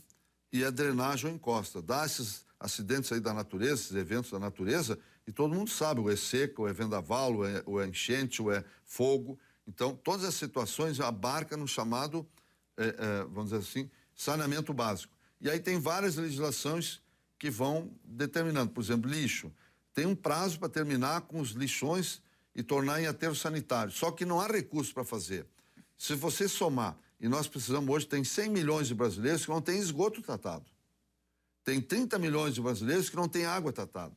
e 0.51 0.63
a 0.63 0.69
drenagem 0.69 1.29
ou 1.29 1.35
encosta. 1.35 1.81
Dá 1.81 2.05
esses 2.05 2.45
acidentes 2.59 3.11
aí 3.11 3.19
da 3.19 3.33
natureza, 3.33 3.73
esses 3.73 3.95
eventos 3.95 4.31
da 4.31 4.39
natureza, 4.39 4.97
e 5.27 5.31
todo 5.31 5.53
mundo 5.53 5.69
sabe, 5.69 5.99
ou 5.99 6.09
é 6.09 6.15
seca, 6.15 6.61
ou 6.61 6.67
é 6.67 6.73
vendaval, 6.73 7.35
ou 7.35 7.45
é, 7.47 7.61
ou 7.65 7.81
é 7.81 7.87
enchente, 7.87 8.41
ou 8.41 8.51
é 8.51 8.63
fogo. 8.83 9.37
Então, 9.67 9.95
todas 9.95 10.25
as 10.25 10.35
situações 10.35 10.99
abarcam 10.99 11.59
no 11.59 11.67
chamado, 11.67 12.25
é, 12.77 12.87
é, 12.87 13.23
vamos 13.25 13.51
dizer 13.51 13.57
assim, 13.57 13.91
saneamento 14.15 14.73
básico. 14.73 15.13
E 15.39 15.49
aí 15.49 15.59
tem 15.59 15.79
várias 15.79 16.15
legislações 16.15 17.01
que 17.37 17.51
vão 17.51 17.91
determinando. 18.03 18.71
Por 18.71 18.81
exemplo, 18.81 19.09
lixo. 19.09 19.51
Tem 19.97 20.05
um 20.05 20.13
prazo 20.13 20.59
para 20.59 20.69
terminar 20.69 21.21
com 21.21 21.39
os 21.39 21.53
lixões 21.53 22.21
e 22.53 22.61
tornar 22.61 23.01
em 23.01 23.07
aterro 23.07 23.33
sanitário. 23.33 23.91
Só 23.91 24.11
que 24.11 24.25
não 24.25 24.39
há 24.39 24.45
recurso 24.45 24.93
para 24.93 25.03
fazer. 25.03 25.47
Se 25.97 26.13
você 26.13 26.47
somar 26.47 26.95
e 27.19 27.27
nós 27.27 27.47
precisamos 27.47 27.89
hoje, 27.89 28.05
tem 28.05 28.23
100 28.23 28.51
milhões 28.51 28.87
de 28.87 28.93
brasileiros 28.93 29.43
que 29.43 29.49
não 29.49 29.59
têm 29.59 29.79
esgoto 29.79 30.21
tratado. 30.21 30.67
Tem 31.63 31.81
30 31.81 32.19
milhões 32.19 32.53
de 32.53 32.61
brasileiros 32.61 33.09
que 33.09 33.15
não 33.15 33.27
têm 33.27 33.45
água 33.45 33.73
tratada. 33.73 34.15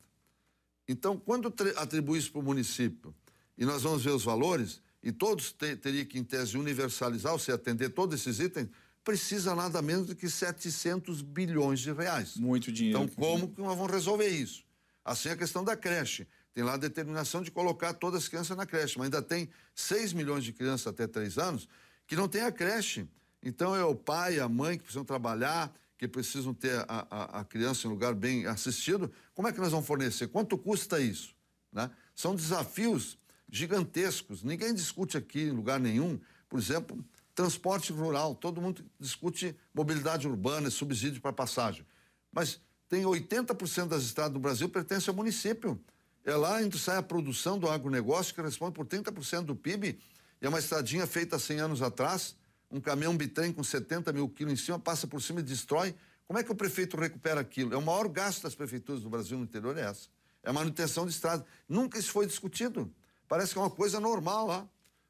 Então, 0.87 1.17
quando 1.17 1.51
atribui 1.75 2.19
isso 2.19 2.31
para 2.31 2.41
o 2.41 2.43
município, 2.43 3.11
e 3.57 3.65
nós 3.65 3.81
vamos 3.81 4.03
ver 4.03 4.11
os 4.11 4.23
valores, 4.23 4.83
e 5.01 5.11
todos 5.11 5.51
te, 5.51 5.75
teriam 5.75 6.05
que, 6.05 6.19
em 6.19 6.23
tese, 6.23 6.59
universalizar, 6.59 7.33
ou 7.33 7.39
se 7.39 7.51
atender 7.51 7.89
todos 7.89 8.21
esses 8.21 8.39
itens, 8.39 8.69
precisa 9.03 9.55
nada 9.55 9.81
menos 9.81 10.05
do 10.05 10.15
que 10.15 10.29
700 10.29 11.23
bilhões 11.23 11.79
de 11.79 11.91
reais. 11.91 12.37
Muito 12.37 12.71
dinheiro. 12.71 13.01
Então, 13.01 13.15
como 13.15 13.47
que 13.47 13.59
nós 13.59 13.75
vamos 13.75 13.91
resolver 13.91 14.27
isso? 14.27 14.69
Assim, 15.03 15.29
a 15.29 15.37
questão 15.37 15.63
da 15.63 15.75
creche. 15.75 16.27
Tem 16.53 16.63
lá 16.63 16.73
a 16.73 16.77
determinação 16.77 17.41
de 17.41 17.49
colocar 17.49 17.93
todas 17.93 18.23
as 18.23 18.27
crianças 18.27 18.55
na 18.57 18.65
creche, 18.65 18.97
mas 18.97 19.05
ainda 19.05 19.21
tem 19.21 19.49
6 19.73 20.13
milhões 20.13 20.43
de 20.43 20.51
crianças 20.51 20.87
até 20.87 21.07
3 21.07 21.37
anos 21.37 21.67
que 22.05 22.15
não 22.15 22.27
tem 22.27 22.41
a 22.41 22.51
creche. 22.51 23.07
Então 23.41 23.75
é 23.75 23.83
o 23.83 23.95
pai, 23.95 24.39
a 24.39 24.49
mãe 24.49 24.77
que 24.77 24.83
precisam 24.83 25.05
trabalhar, 25.05 25.73
que 25.97 26.07
precisam 26.07 26.53
ter 26.53 26.83
a, 26.87 27.07
a, 27.09 27.39
a, 27.39 27.45
criança 27.45 27.87
em 27.87 27.89
lugar 27.89 28.13
bem 28.13 28.45
assistido. 28.45 29.11
Como 29.33 29.47
é 29.47 29.53
que 29.53 29.59
nós 29.59 29.71
vamos 29.71 29.87
fornecer? 29.87 30.27
Quanto 30.27 30.57
custa 30.57 30.99
isso? 30.99 31.35
Né? 31.71 31.89
São 32.13 32.35
desafios 32.35 33.17
gigantescos. 33.49 34.43
Ninguém 34.43 34.73
discute 34.73 35.15
aqui 35.15 35.43
em 35.43 35.51
lugar 35.51 35.79
nenhum, 35.79 36.19
por 36.49 36.59
exemplo, 36.59 37.03
transporte 37.33 37.93
rural. 37.93 38.35
Todo 38.35 38.61
mundo 38.61 38.83
discute 38.99 39.55
mobilidade 39.73 40.27
urbana, 40.27 40.69
subsídio 40.69 41.21
para 41.21 41.31
passagem. 41.31 41.85
Mas 42.31 42.59
tem 42.91 43.03
80% 43.03 43.87
das 43.87 44.03
estradas 44.03 44.33
do 44.33 44.39
Brasil 44.39 44.67
pertence 44.67 45.09
ao 45.09 45.15
município. 45.15 45.79
É 46.25 46.35
lá 46.35 46.57
onde 46.57 46.77
sai 46.77 46.97
a 46.97 47.01
produção 47.01 47.57
do 47.57 47.69
agronegócio, 47.69 48.35
que 48.35 48.41
responde 48.41 48.73
por 48.73 48.85
30% 48.85 49.43
do 49.43 49.55
PIB 49.55 49.97
é 50.41 50.49
uma 50.49 50.59
estradinha 50.59 51.07
feita 51.07 51.37
há 51.37 51.39
100 51.39 51.59
anos 51.59 51.81
atrás, 51.81 52.35
um 52.69 52.81
caminhão 52.81 53.15
bitrem 53.15 53.53
com 53.53 53.63
70 53.63 54.11
mil 54.11 54.27
quilos 54.27 54.51
em 54.51 54.55
cima, 54.57 54.77
passa 54.77 55.07
por 55.07 55.21
cima 55.21 55.39
e 55.39 55.43
destrói. 55.43 55.95
Como 56.27 56.37
é 56.37 56.43
que 56.43 56.51
o 56.51 56.55
prefeito 56.55 56.97
recupera 56.97 57.39
aquilo? 57.39 57.73
É 57.73 57.77
o 57.77 57.81
maior 57.81 58.09
gasto 58.09 58.43
das 58.43 58.55
prefeituras 58.55 59.01
do 59.01 59.09
Brasil 59.09 59.37
no 59.37 59.45
interior 59.45 59.77
é 59.77 59.81
essa. 59.81 60.09
É 60.43 60.49
a 60.49 60.53
manutenção 60.53 61.05
de 61.05 61.13
estrada. 61.13 61.45
Nunca 61.69 61.97
isso 61.97 62.11
foi 62.11 62.25
discutido. 62.25 62.91
Parece 63.25 63.53
que 63.53 63.59
é 63.59 63.61
uma 63.61 63.69
coisa 63.69 64.01
normal 64.01 64.47
lá. 64.47 64.67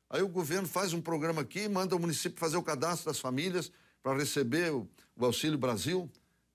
Aí 0.08 0.22
o 0.22 0.28
governo 0.28 0.68
faz 0.68 0.94
um 0.94 1.02
programa 1.02 1.42
aqui, 1.42 1.68
manda 1.68 1.96
o 1.96 2.00
município 2.00 2.38
fazer 2.38 2.58
o 2.58 2.64
cadastro 2.64 3.08
das 3.08 3.20
famílias 3.20 3.72
para 4.04 4.16
receber 4.16 4.72
o, 4.72 4.88
o, 5.16 5.26
Auxílio 5.26 5.58
Brasil, 5.58 6.12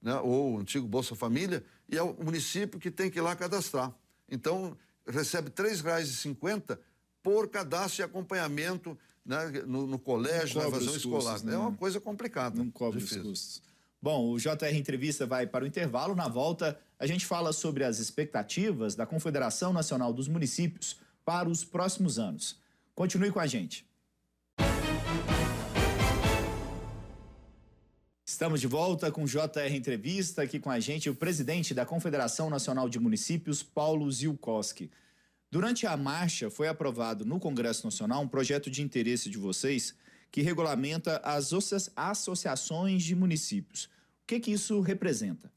né, 0.06 0.14
ou 0.20 0.54
o 0.54 0.60
antigo 0.60 0.86
Bolsa 0.86 1.16
Família, 1.16 1.64
e 1.88 1.98
é 1.98 2.02
o 2.02 2.14
município 2.22 2.78
que 2.78 2.92
tem 2.92 3.10
que 3.10 3.18
ir 3.18 3.22
lá 3.22 3.34
cadastrar. 3.34 3.92
Então, 4.30 4.76
recebe 5.04 5.48
R$ 5.48 5.64
3,50 5.64 6.78
por 7.24 7.48
cadastro 7.48 8.02
e 8.02 8.04
acompanhamento 8.04 8.96
né, 9.24 9.48
no, 9.66 9.84
no, 9.84 9.98
colégio, 9.98 10.60
na 10.60 10.68
evasão 10.68 10.96
escolar. 10.96 11.32
Custos, 11.32 11.42
né? 11.42 11.54
É 11.54 11.58
uma 11.58 11.72
coisa 11.72 12.00
complicada. 12.00 12.56
Não 12.56 12.70
cobre 12.70 13.00
difícil. 13.00 13.22
os 13.22 13.28
custos. 13.28 13.62
Bom, 14.00 14.30
o 14.30 14.38
JR 14.38 14.76
Entrevista 14.76 15.26
vai 15.26 15.44
para 15.44 15.64
o 15.64 15.66
intervalo. 15.66 16.14
Na 16.14 16.28
volta, 16.28 16.78
a 17.00 17.06
gente 17.06 17.26
fala 17.26 17.52
sobre 17.52 17.82
as 17.82 17.98
expectativas 17.98 18.94
da 18.94 19.06
Confederação 19.06 19.72
Nacional 19.72 20.12
dos 20.12 20.28
Municípios 20.28 20.96
para 21.24 21.48
os 21.48 21.64
próximos 21.64 22.16
anos. 22.16 22.60
Continue 22.94 23.32
com 23.32 23.40
a 23.40 23.46
gente. 23.48 23.84
Estamos 28.36 28.60
de 28.60 28.66
volta 28.66 29.10
com 29.10 29.24
JR 29.24 29.74
Entrevista, 29.74 30.42
aqui 30.42 30.60
com 30.60 30.68
a 30.70 30.78
gente 30.78 31.08
o 31.08 31.14
presidente 31.14 31.72
da 31.72 31.86
Confederação 31.86 32.50
Nacional 32.50 32.86
de 32.86 33.00
Municípios, 33.00 33.62
Paulo 33.62 34.12
Zilkowski. 34.12 34.90
Durante 35.50 35.86
a 35.86 35.96
marcha, 35.96 36.50
foi 36.50 36.68
aprovado 36.68 37.24
no 37.24 37.40
Congresso 37.40 37.86
Nacional 37.86 38.20
um 38.20 38.28
projeto 38.28 38.70
de 38.70 38.82
interesse 38.82 39.30
de 39.30 39.38
vocês 39.38 39.94
que 40.30 40.42
regulamenta 40.42 41.16
as 41.24 41.50
associações 41.96 43.04
de 43.04 43.14
municípios. 43.14 43.84
O 43.84 44.26
que, 44.26 44.38
que 44.38 44.50
isso 44.50 44.82
representa? 44.82 45.50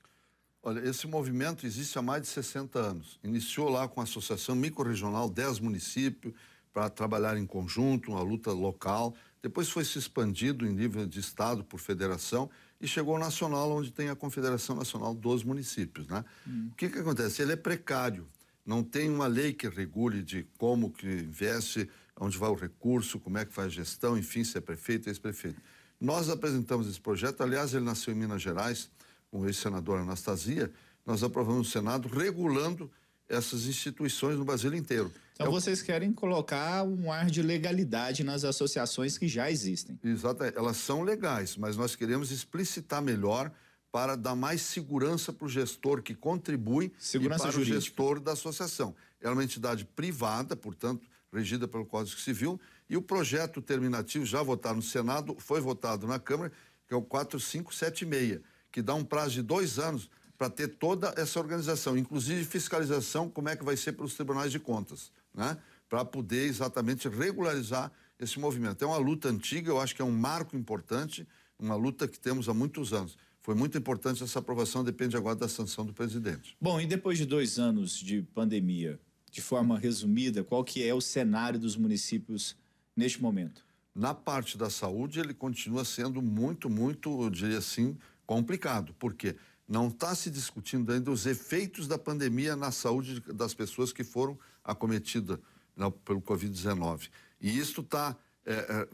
Olha, 0.63 0.79
esse 0.79 1.05
movimento 1.05 1.65
existe 1.65 1.99
há 1.99 2.01
mais 2.01 2.21
de 2.21 2.29
60 2.29 2.79
anos. 2.79 3.19
Iniciou 3.21 3.67
lá 3.67 3.89
com 3.89 3.99
a 3.99 4.03
Associação 4.03 4.55
Microrregional 4.55 5.29
10 5.29 5.59
municípios 5.59 6.33
para 6.71 6.89
trabalhar 6.89 7.35
em 7.35 7.45
conjunto, 7.45 8.11
uma 8.11 8.21
luta 8.21 8.53
local. 8.53 9.13
Depois 9.41 9.69
foi 9.69 9.83
se 9.83 9.99
expandido 9.99 10.65
em 10.65 10.71
nível 10.71 11.05
de 11.05 11.19
estado 11.19 11.61
por 11.61 11.77
federação 11.77 12.49
e 12.79 12.87
chegou 12.87 13.15
ao 13.15 13.19
nacional, 13.19 13.71
onde 13.71 13.91
tem 13.91 14.09
a 14.09 14.15
Confederação 14.15 14.75
Nacional 14.75 15.13
dos 15.13 15.43
Municípios, 15.43 16.07
né? 16.07 16.23
Hum. 16.47 16.69
O 16.71 16.75
que 16.75 16.89
que 16.89 16.99
acontece? 16.99 17.41
Ele 17.41 17.53
é 17.53 17.55
precário. 17.55 18.27
Não 18.65 18.83
tem 18.83 19.09
uma 19.09 19.27
lei 19.27 19.53
que 19.53 19.67
regule 19.67 20.21
de 20.21 20.47
como 20.57 20.91
que 20.91 21.07
investe, 21.07 21.89
onde 22.19 22.37
vai 22.37 22.49
o 22.49 22.55
recurso, 22.55 23.19
como 23.19 23.37
é 23.37 23.45
que 23.45 23.53
faz 23.53 23.67
a 23.67 23.71
gestão, 23.71 24.17
enfim, 24.17 24.43
se 24.43 24.57
é 24.57 24.61
prefeito 24.61 25.09
ex-prefeito. 25.09 25.59
Nós 25.99 26.29
apresentamos 26.29 26.87
esse 26.87 26.99
projeto, 26.99 27.41
aliás, 27.41 27.73
ele 27.73 27.83
nasceu 27.83 28.13
em 28.13 28.17
Minas 28.17 28.41
Gerais, 28.41 28.89
com 29.29 29.41
o 29.41 29.45
ex-senador 29.47 29.99
Anastasia, 29.99 30.71
nós 31.05 31.23
aprovamos 31.23 31.57
no 31.57 31.65
Senado 31.65 32.07
regulando 32.07 32.89
essas 33.27 33.65
instituições 33.65 34.37
no 34.37 34.45
Brasil 34.45 34.73
inteiro. 34.73 35.11
Então 35.39 35.47
é 35.47 35.52
vocês 35.52 35.82
querem 35.82 36.12
colocar 36.12 36.84
um 36.84 37.10
ar 37.10 37.28
de 37.28 37.41
legalidade 37.41 38.25
nas 38.25 38.43
associações 38.43 39.17
que 39.17 39.25
já 39.25 39.49
existem. 39.49 39.97
Exato, 40.04 40.43
elas 40.43 40.75
são 40.75 41.02
legais, 41.02 41.56
mas 41.56 41.78
nós 41.78 41.95
queremos 41.95 42.30
explicitar 42.30 43.02
melhor 43.02 43.49
para 43.89 44.17
dar 44.17 44.36
mais 44.36 44.62
segurança 44.62 45.32
para 45.32 45.45
o 45.45 45.49
gestor 45.49 46.04
que 46.04 46.13
contribui 46.13 46.91
segurança 46.99 47.43
e 47.43 47.45
para 47.45 47.52
jurídica. 47.52 47.78
o 47.78 47.82
gestor 47.82 48.19
da 48.19 48.34
associação. 48.34 48.93
É 49.21 49.30
uma 49.30 49.41
entidade 49.41 49.86
privada, 49.86 50.58
portanto, 50.58 51.08
regida 51.32 51.69
pelo 51.69 51.86
Código 51.86 52.19
Civil, 52.19 52.60
e 52.89 52.97
o 52.97 53.02
projeto 53.02 53.62
terminativo 53.62 54.25
já 54.25 54.43
votado 54.43 54.75
no 54.75 54.82
Senado, 54.82 55.38
foi 55.39 55.62
votado 55.62 56.06
na 56.06 56.19
Câmara, 56.19 56.52
que 56.86 56.93
é 56.93 56.97
o 56.97 57.02
4576, 57.02 58.41
que 58.69 58.82
dá 58.82 58.93
um 58.93 59.06
prazo 59.06 59.36
de 59.36 59.41
dois 59.41 59.80
anos 59.80 60.10
para 60.38 60.49
ter 60.49 60.67
toda 60.67 61.13
essa 61.15 61.39
organização, 61.39 61.97
inclusive 61.97 62.43
fiscalização, 62.43 63.30
como 63.30 63.47
é 63.47 63.56
que 63.56 63.63
vai 63.63 63.78
ser 63.78 63.93
pelos 63.93 64.15
tribunais 64.15 64.52
de 64.52 64.60
contas 64.60 65.17
né? 65.33 65.57
para 65.87 66.05
poder 66.05 66.45
exatamente 66.45 67.09
regularizar 67.09 67.91
esse 68.19 68.39
movimento. 68.39 68.83
É 68.83 68.87
uma 68.87 68.97
luta 68.97 69.29
antiga, 69.29 69.71
eu 69.71 69.79
acho 69.79 69.95
que 69.95 70.01
é 70.01 70.05
um 70.05 70.15
marco 70.15 70.55
importante, 70.55 71.27
uma 71.57 71.75
luta 71.75 72.07
que 72.07 72.19
temos 72.19 72.47
há 72.47 72.53
muitos 72.53 72.93
anos. 72.93 73.17
Foi 73.41 73.55
muito 73.55 73.77
importante 73.77 74.23
essa 74.23 74.39
aprovação, 74.39 74.83
depende 74.83 75.17
agora 75.17 75.35
da 75.35 75.47
sanção 75.47 75.85
do 75.85 75.93
presidente. 75.93 76.55
Bom, 76.61 76.79
e 76.79 76.85
depois 76.85 77.17
de 77.17 77.25
dois 77.25 77.57
anos 77.57 77.97
de 77.97 78.21
pandemia, 78.21 78.99
de 79.31 79.41
forma 79.41 79.77
resumida, 79.77 80.43
qual 80.43 80.63
que 80.63 80.83
é 80.83 80.93
o 80.93 81.01
cenário 81.01 81.59
dos 81.59 81.75
municípios 81.75 82.55
neste 82.95 83.21
momento? 83.21 83.65
Na 83.95 84.13
parte 84.13 84.57
da 84.57 84.69
saúde, 84.69 85.19
ele 85.19 85.33
continua 85.33 85.83
sendo 85.83 86.21
muito, 86.21 86.69
muito, 86.69 87.23
eu 87.23 87.29
diria 87.29 87.57
assim, 87.57 87.97
complicado. 88.25 88.93
Por 88.99 89.13
quê? 89.13 89.35
Não 89.69 89.88
está 89.88 90.15
se 90.15 90.32
discutindo 90.32 90.91
ainda 90.91 91.12
os 91.12 91.27
efeitos 91.27 91.88
da 91.88 91.95
pandemia 91.95 92.55
na 92.55 92.71
saúde 92.71 93.19
das 93.32 93.53
pessoas 93.53 93.93
que 93.93 94.03
foram 94.03 94.36
acometida 94.63 95.39
né, 95.77 95.93
pelo 96.03 96.19
Covid-19. 96.19 97.10
E 97.39 97.55
isso 97.55 97.82
está 97.82 98.17
é, 98.43 98.53
é, 98.53 98.88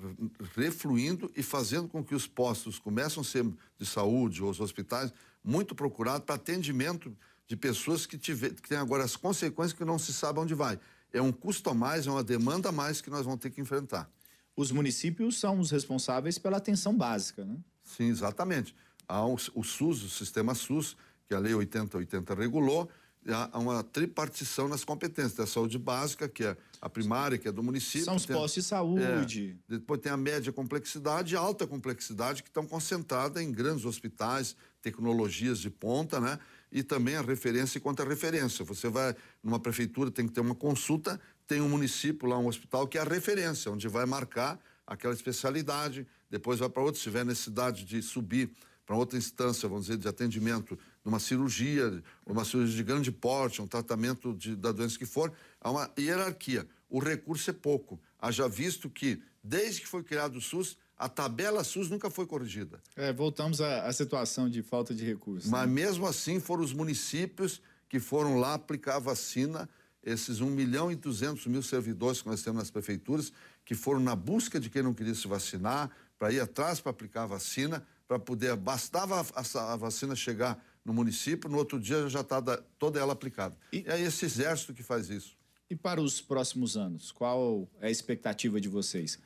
refluindo 0.53 1.31
e 1.33 1.41
fazendo 1.41 1.87
com 1.87 2.03
que 2.03 2.13
os 2.13 2.27
postos 2.27 2.77
começam 2.77 3.21
a 3.21 3.23
ser 3.23 3.45
de 3.77 3.85
saúde 3.85 4.43
ou 4.43 4.49
os 4.49 4.59
hospitais 4.59 5.13
muito 5.41 5.73
procurados 5.73 6.25
para 6.25 6.35
atendimento 6.35 7.15
de 7.47 7.55
pessoas 7.55 8.05
que, 8.05 8.17
tiver, 8.17 8.53
que 8.53 8.67
têm 8.67 8.77
agora 8.77 9.05
as 9.05 9.15
consequências 9.15 9.71
que 9.71 9.85
não 9.85 9.97
se 9.97 10.11
sabe 10.11 10.39
onde 10.39 10.53
vai. 10.53 10.77
É 11.13 11.21
um 11.21 11.31
custo 11.31 11.69
a 11.69 11.73
mais, 11.73 12.05
é 12.05 12.11
uma 12.11 12.23
demanda 12.23 12.67
a 12.67 12.71
mais 12.73 12.99
que 12.99 13.09
nós 13.09 13.23
vamos 13.23 13.39
ter 13.39 13.49
que 13.49 13.61
enfrentar. 13.61 14.09
Os 14.57 14.71
municípios 14.71 15.39
são 15.39 15.57
os 15.57 15.71
responsáveis 15.71 16.37
pela 16.37 16.57
atenção 16.57 16.93
básica, 16.93 17.45
né? 17.45 17.57
Sim, 17.81 18.09
exatamente. 18.09 18.75
Há 19.07 19.25
o, 19.25 19.35
o 19.53 19.63
SUS, 19.63 20.03
o 20.03 20.09
sistema 20.09 20.55
SUS, 20.55 20.95
que 21.27 21.33
a 21.33 21.39
Lei 21.39 21.53
8080 21.53 22.33
regulou, 22.35 22.89
há 23.33 23.57
uma 23.57 23.83
tripartição 23.83 24.67
nas 24.67 24.83
competências 24.83 25.33
da 25.33 25.47
saúde 25.47 25.79
básica, 25.79 26.27
que 26.27 26.43
é 26.43 26.55
a 26.79 26.89
primária, 26.89 27.37
que 27.37 27.47
é 27.47 27.51
do 27.51 27.63
município. 27.63 28.05
São 28.05 28.15
os 28.15 28.25
postos 28.25 28.63
de 28.63 28.69
saúde. 28.69 29.57
É, 29.69 29.77
depois 29.77 29.99
tem 29.99 30.11
a 30.11 30.17
média 30.17 30.51
complexidade 30.53 31.33
e 31.33 31.37
a 31.37 31.39
alta 31.39 31.65
complexidade, 31.65 32.43
que 32.43 32.49
estão 32.49 32.67
concentradas 32.67 33.41
em 33.41 33.51
grandes 33.51 33.85
hospitais, 33.85 34.55
tecnologias 34.81 35.59
de 35.59 35.69
ponta, 35.69 36.19
né? 36.19 36.37
E 36.71 36.83
também 36.83 37.15
a 37.15 37.21
referência 37.21 37.77
e 37.77 37.81
contra-referência. 37.81 38.63
Você 38.65 38.89
vai 38.89 39.15
numa 39.41 39.59
prefeitura, 39.59 40.11
tem 40.11 40.27
que 40.27 40.33
ter 40.33 40.41
uma 40.41 40.55
consulta, 40.55 41.19
tem 41.47 41.61
um 41.61 41.69
município 41.69 42.27
lá, 42.27 42.37
um 42.37 42.47
hospital, 42.47 42.87
que 42.87 42.97
é 42.97 43.01
a 43.01 43.05
referência, 43.05 43.71
onde 43.71 43.87
vai 43.87 44.05
marcar 44.05 44.59
aquela 44.85 45.13
especialidade, 45.13 46.05
depois 46.29 46.59
vai 46.59 46.69
para 46.69 46.83
outro, 46.83 46.97
se 46.97 47.03
tiver 47.03 47.25
necessidade 47.25 47.85
de 47.85 48.01
subir 48.01 48.51
para 48.85 48.95
outra 48.95 49.17
instância, 49.17 49.67
vamos 49.67 49.87
dizer, 49.87 49.97
de 49.97 50.07
atendimento 50.07 50.77
numa 51.03 51.19
cirurgia, 51.19 52.03
uma 52.25 52.45
cirurgia 52.45 52.75
de 52.75 52.83
grande 52.83 53.11
porte, 53.11 53.61
um 53.61 53.67
tratamento 53.67 54.33
de, 54.33 54.55
da 54.55 54.71
doença 54.71 54.97
que 54.97 55.05
for, 55.05 55.33
há 55.59 55.71
uma 55.71 55.91
hierarquia. 55.97 56.67
O 56.89 56.99
recurso 56.99 57.49
é 57.49 57.53
pouco. 57.53 57.99
Haja 58.19 58.47
visto 58.47 58.89
que, 58.89 59.21
desde 59.43 59.81
que 59.81 59.87
foi 59.87 60.03
criado 60.03 60.37
o 60.37 60.41
SUS, 60.41 60.77
a 60.97 61.09
tabela 61.09 61.63
SUS 61.63 61.89
nunca 61.89 62.09
foi 62.09 62.25
corrigida. 62.25 62.81
É, 62.95 63.11
voltamos 63.11 63.59
à, 63.59 63.85
à 63.85 63.91
situação 63.91 64.49
de 64.49 64.61
falta 64.61 64.93
de 64.93 65.03
recursos. 65.03 65.49
Mas 65.49 65.67
né? 65.67 65.73
mesmo 65.73 66.07
assim 66.07 66.39
foram 66.39 66.63
os 66.63 66.73
municípios 66.73 67.61
que 67.89 67.99
foram 67.99 68.37
lá 68.39 68.53
aplicar 68.53 68.95
a 68.95 68.99
vacina, 68.99 69.67
esses 70.03 70.39
1 70.39 70.49
milhão 70.49 70.91
e 70.91 70.95
200 70.95 71.47
mil 71.47 71.63
servidores 71.63 72.21
que 72.21 72.27
nós 72.27 72.41
temos 72.43 72.59
nas 72.59 72.71
prefeituras, 72.71 73.33
que 73.65 73.73
foram 73.73 73.99
na 73.99 74.15
busca 74.15 74.59
de 74.59 74.69
quem 74.69 74.83
não 74.83 74.93
queria 74.93 75.15
se 75.15 75.27
vacinar, 75.27 75.89
para 76.17 76.31
ir 76.31 76.39
atrás 76.39 76.79
para 76.79 76.91
aplicar 76.91 77.23
a 77.23 77.27
vacina, 77.27 77.85
para 78.07 78.19
poder. 78.19 78.55
Bastava 78.55 79.25
a, 79.35 79.73
a, 79.73 79.75
vacina 79.75 80.15
chegar 80.15 80.63
no 80.83 80.93
município, 80.93 81.49
no 81.49 81.57
outro 81.57 81.79
dia 81.79 82.07
já 82.07 82.21
está 82.21 82.41
toda 82.77 82.99
ela 82.99 83.13
aplicada. 83.13 83.57
E 83.71 83.83
é 83.87 83.99
esse 83.99 84.25
exército 84.25 84.73
que 84.73 84.83
faz 84.83 85.09
isso. 85.09 85.35
E 85.69 85.75
para 85.75 85.99
os 85.99 86.21
próximos 86.21 86.77
anos, 86.77 87.11
qual 87.11 87.67
é 87.81 87.87
a 87.87 87.91
expectativa 87.91 88.61
de 88.61 88.69
vocês? 88.69 89.19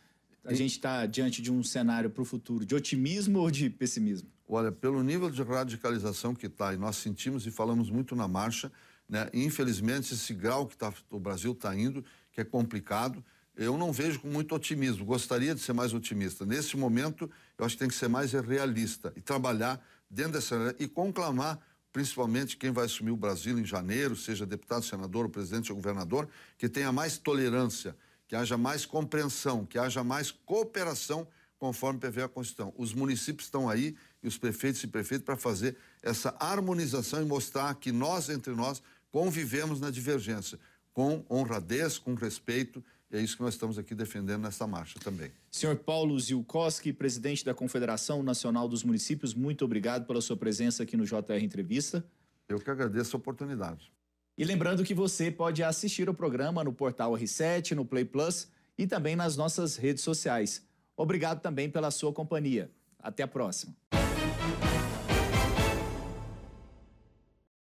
A 0.44 0.54
e... 0.54 0.56
gente 0.56 0.72
está 0.72 1.06
diante 1.06 1.42
de 1.42 1.52
um 1.52 1.62
cenário 1.62 2.10
para 2.10 2.22
o 2.22 2.26
futuro 2.26 2.66
de 2.66 2.74
otimismo 2.74 3.40
ou 3.40 3.52
de 3.52 3.70
pessimismo? 3.70 4.30
Olha, 4.48 4.72
pelo 4.72 5.04
nível 5.04 5.30
de 5.30 5.44
radicalização 5.44 6.34
que 6.34 6.48
está, 6.48 6.74
e 6.74 6.78
nós 6.78 6.96
sentimos 6.96 7.46
e 7.46 7.52
falamos 7.52 7.90
muito 7.90 8.16
na 8.16 8.28
marcha, 8.28 8.72
né? 9.08 9.30
infelizmente, 9.34 10.14
esse 10.14 10.34
grau 10.34 10.66
que 10.66 10.78
tá, 10.78 10.94
o 11.12 11.20
Brasil 11.20 11.52
está 11.52 11.76
indo, 11.76 12.04
que 12.32 12.42
é 12.42 12.44
complicado, 12.44 13.24
eu 13.56 13.78
não 13.78 13.92
vejo 13.92 14.22
com 14.22 14.28
muito 14.28 14.56
otimismo. 14.56 15.06
Gostaria 15.06 15.54
de 15.54 15.60
ser 15.60 15.74
mais 15.74 15.94
otimista. 15.94 16.46
Nesse 16.46 16.78
momento, 16.78 17.30
eu 17.62 17.66
acho 17.66 17.76
que 17.76 17.80
tem 17.80 17.90
que 17.90 17.96
ser 17.96 18.08
mais 18.08 18.32
realista 18.32 19.14
e 19.16 19.22
trabalhar 19.22 19.84
dentro 20.10 20.34
dessa 20.34 20.76
e 20.80 20.88
conclamar 20.88 21.60
principalmente 21.92 22.56
quem 22.58 22.72
vai 22.72 22.86
assumir 22.86 23.12
o 23.12 23.18
Brasil 23.18 23.58
em 23.60 23.66
janeiro, 23.66 24.16
seja 24.16 24.46
deputado, 24.46 24.86
senador, 24.86 25.26
ou 25.26 25.30
presidente 25.30 25.72
ou 25.72 25.76
governador, 25.76 26.28
que 26.58 26.70
tenha 26.70 26.92
mais 26.92 27.18
tolerância, 27.18 27.96
que 28.28 28.36
haja 28.36 28.58
mais 28.58 28.86
compreensão, 28.86 29.66
que 29.66 29.78
haja 29.78 30.04
mais 30.04 30.32
cooperação 30.32 31.28
conforme 31.58 32.00
prevê 32.00 32.22
a 32.22 32.30
Constituição. 32.30 32.74
Os 32.78 32.94
municípios 32.94 33.48
estão 33.48 33.68
aí 33.68 33.96
e 34.24 34.28
os 34.28 34.38
prefeitos 34.38 34.84
e 34.84 34.88
prefeitos 34.88 35.26
para 35.26 35.36
fazer 35.36 35.76
essa 36.02 36.36
harmonização 36.40 37.22
e 37.22 37.26
mostrar 37.26 37.74
que 37.76 37.92
nós, 37.92 38.30
entre 38.30 38.54
nós, 38.54 38.82
convivemos 39.12 39.80
na 39.80 39.90
divergência, 39.90 40.60
com 40.94 41.26
honradez, 41.30 41.98
com 41.98 42.14
respeito 42.14 42.84
é 43.12 43.20
isso 43.20 43.36
que 43.36 43.42
nós 43.42 43.56
estamos 43.56 43.78
aqui 43.78 43.96
defendendo 43.96 44.44
nessa 44.44 44.68
marcha 44.68 45.00
também. 45.00 45.32
Senhor 45.50 45.76
Paulo 45.76 46.20
Zilkowski, 46.20 46.94
presidente 46.94 47.44
da 47.44 47.54
Confederação 47.54 48.22
Nacional 48.22 48.68
dos 48.68 48.84
Municípios, 48.84 49.34
muito 49.34 49.66
obrigado 49.66 50.06
pela 50.06 50.22
sua 50.22 50.38
presença 50.38 50.84
aqui 50.84 50.96
no 50.96 51.06
JR 51.06 51.42
Entrevista. 51.42 52.06
Eu 52.48 52.60
que 52.60 52.70
agradeço 52.70 53.16
a 53.16 53.20
oportunidade. 53.20 53.92
E 54.38 54.44
lembrando 54.44 54.84
que 54.84 54.94
você 54.94 55.30
pode 55.30 55.62
assistir 55.64 56.08
o 56.10 56.14
programa 56.14 56.64
no 56.64 56.72
portal 56.72 57.14
R7, 57.14 57.72
no 57.72 57.84
Play 57.84 58.06
Plus 58.06 58.48
e 58.78 58.88
também 58.88 59.16
nas 59.16 59.36
nossas 59.36 59.76
redes 59.76 60.04
sociais. 60.04 60.66
Obrigado 60.96 61.42
também 61.42 61.70
pela 61.70 61.92
sua 61.92 62.14
companhia. 62.14 62.72
Até 63.02 63.24
a 63.24 63.28
próxima. 63.28 63.76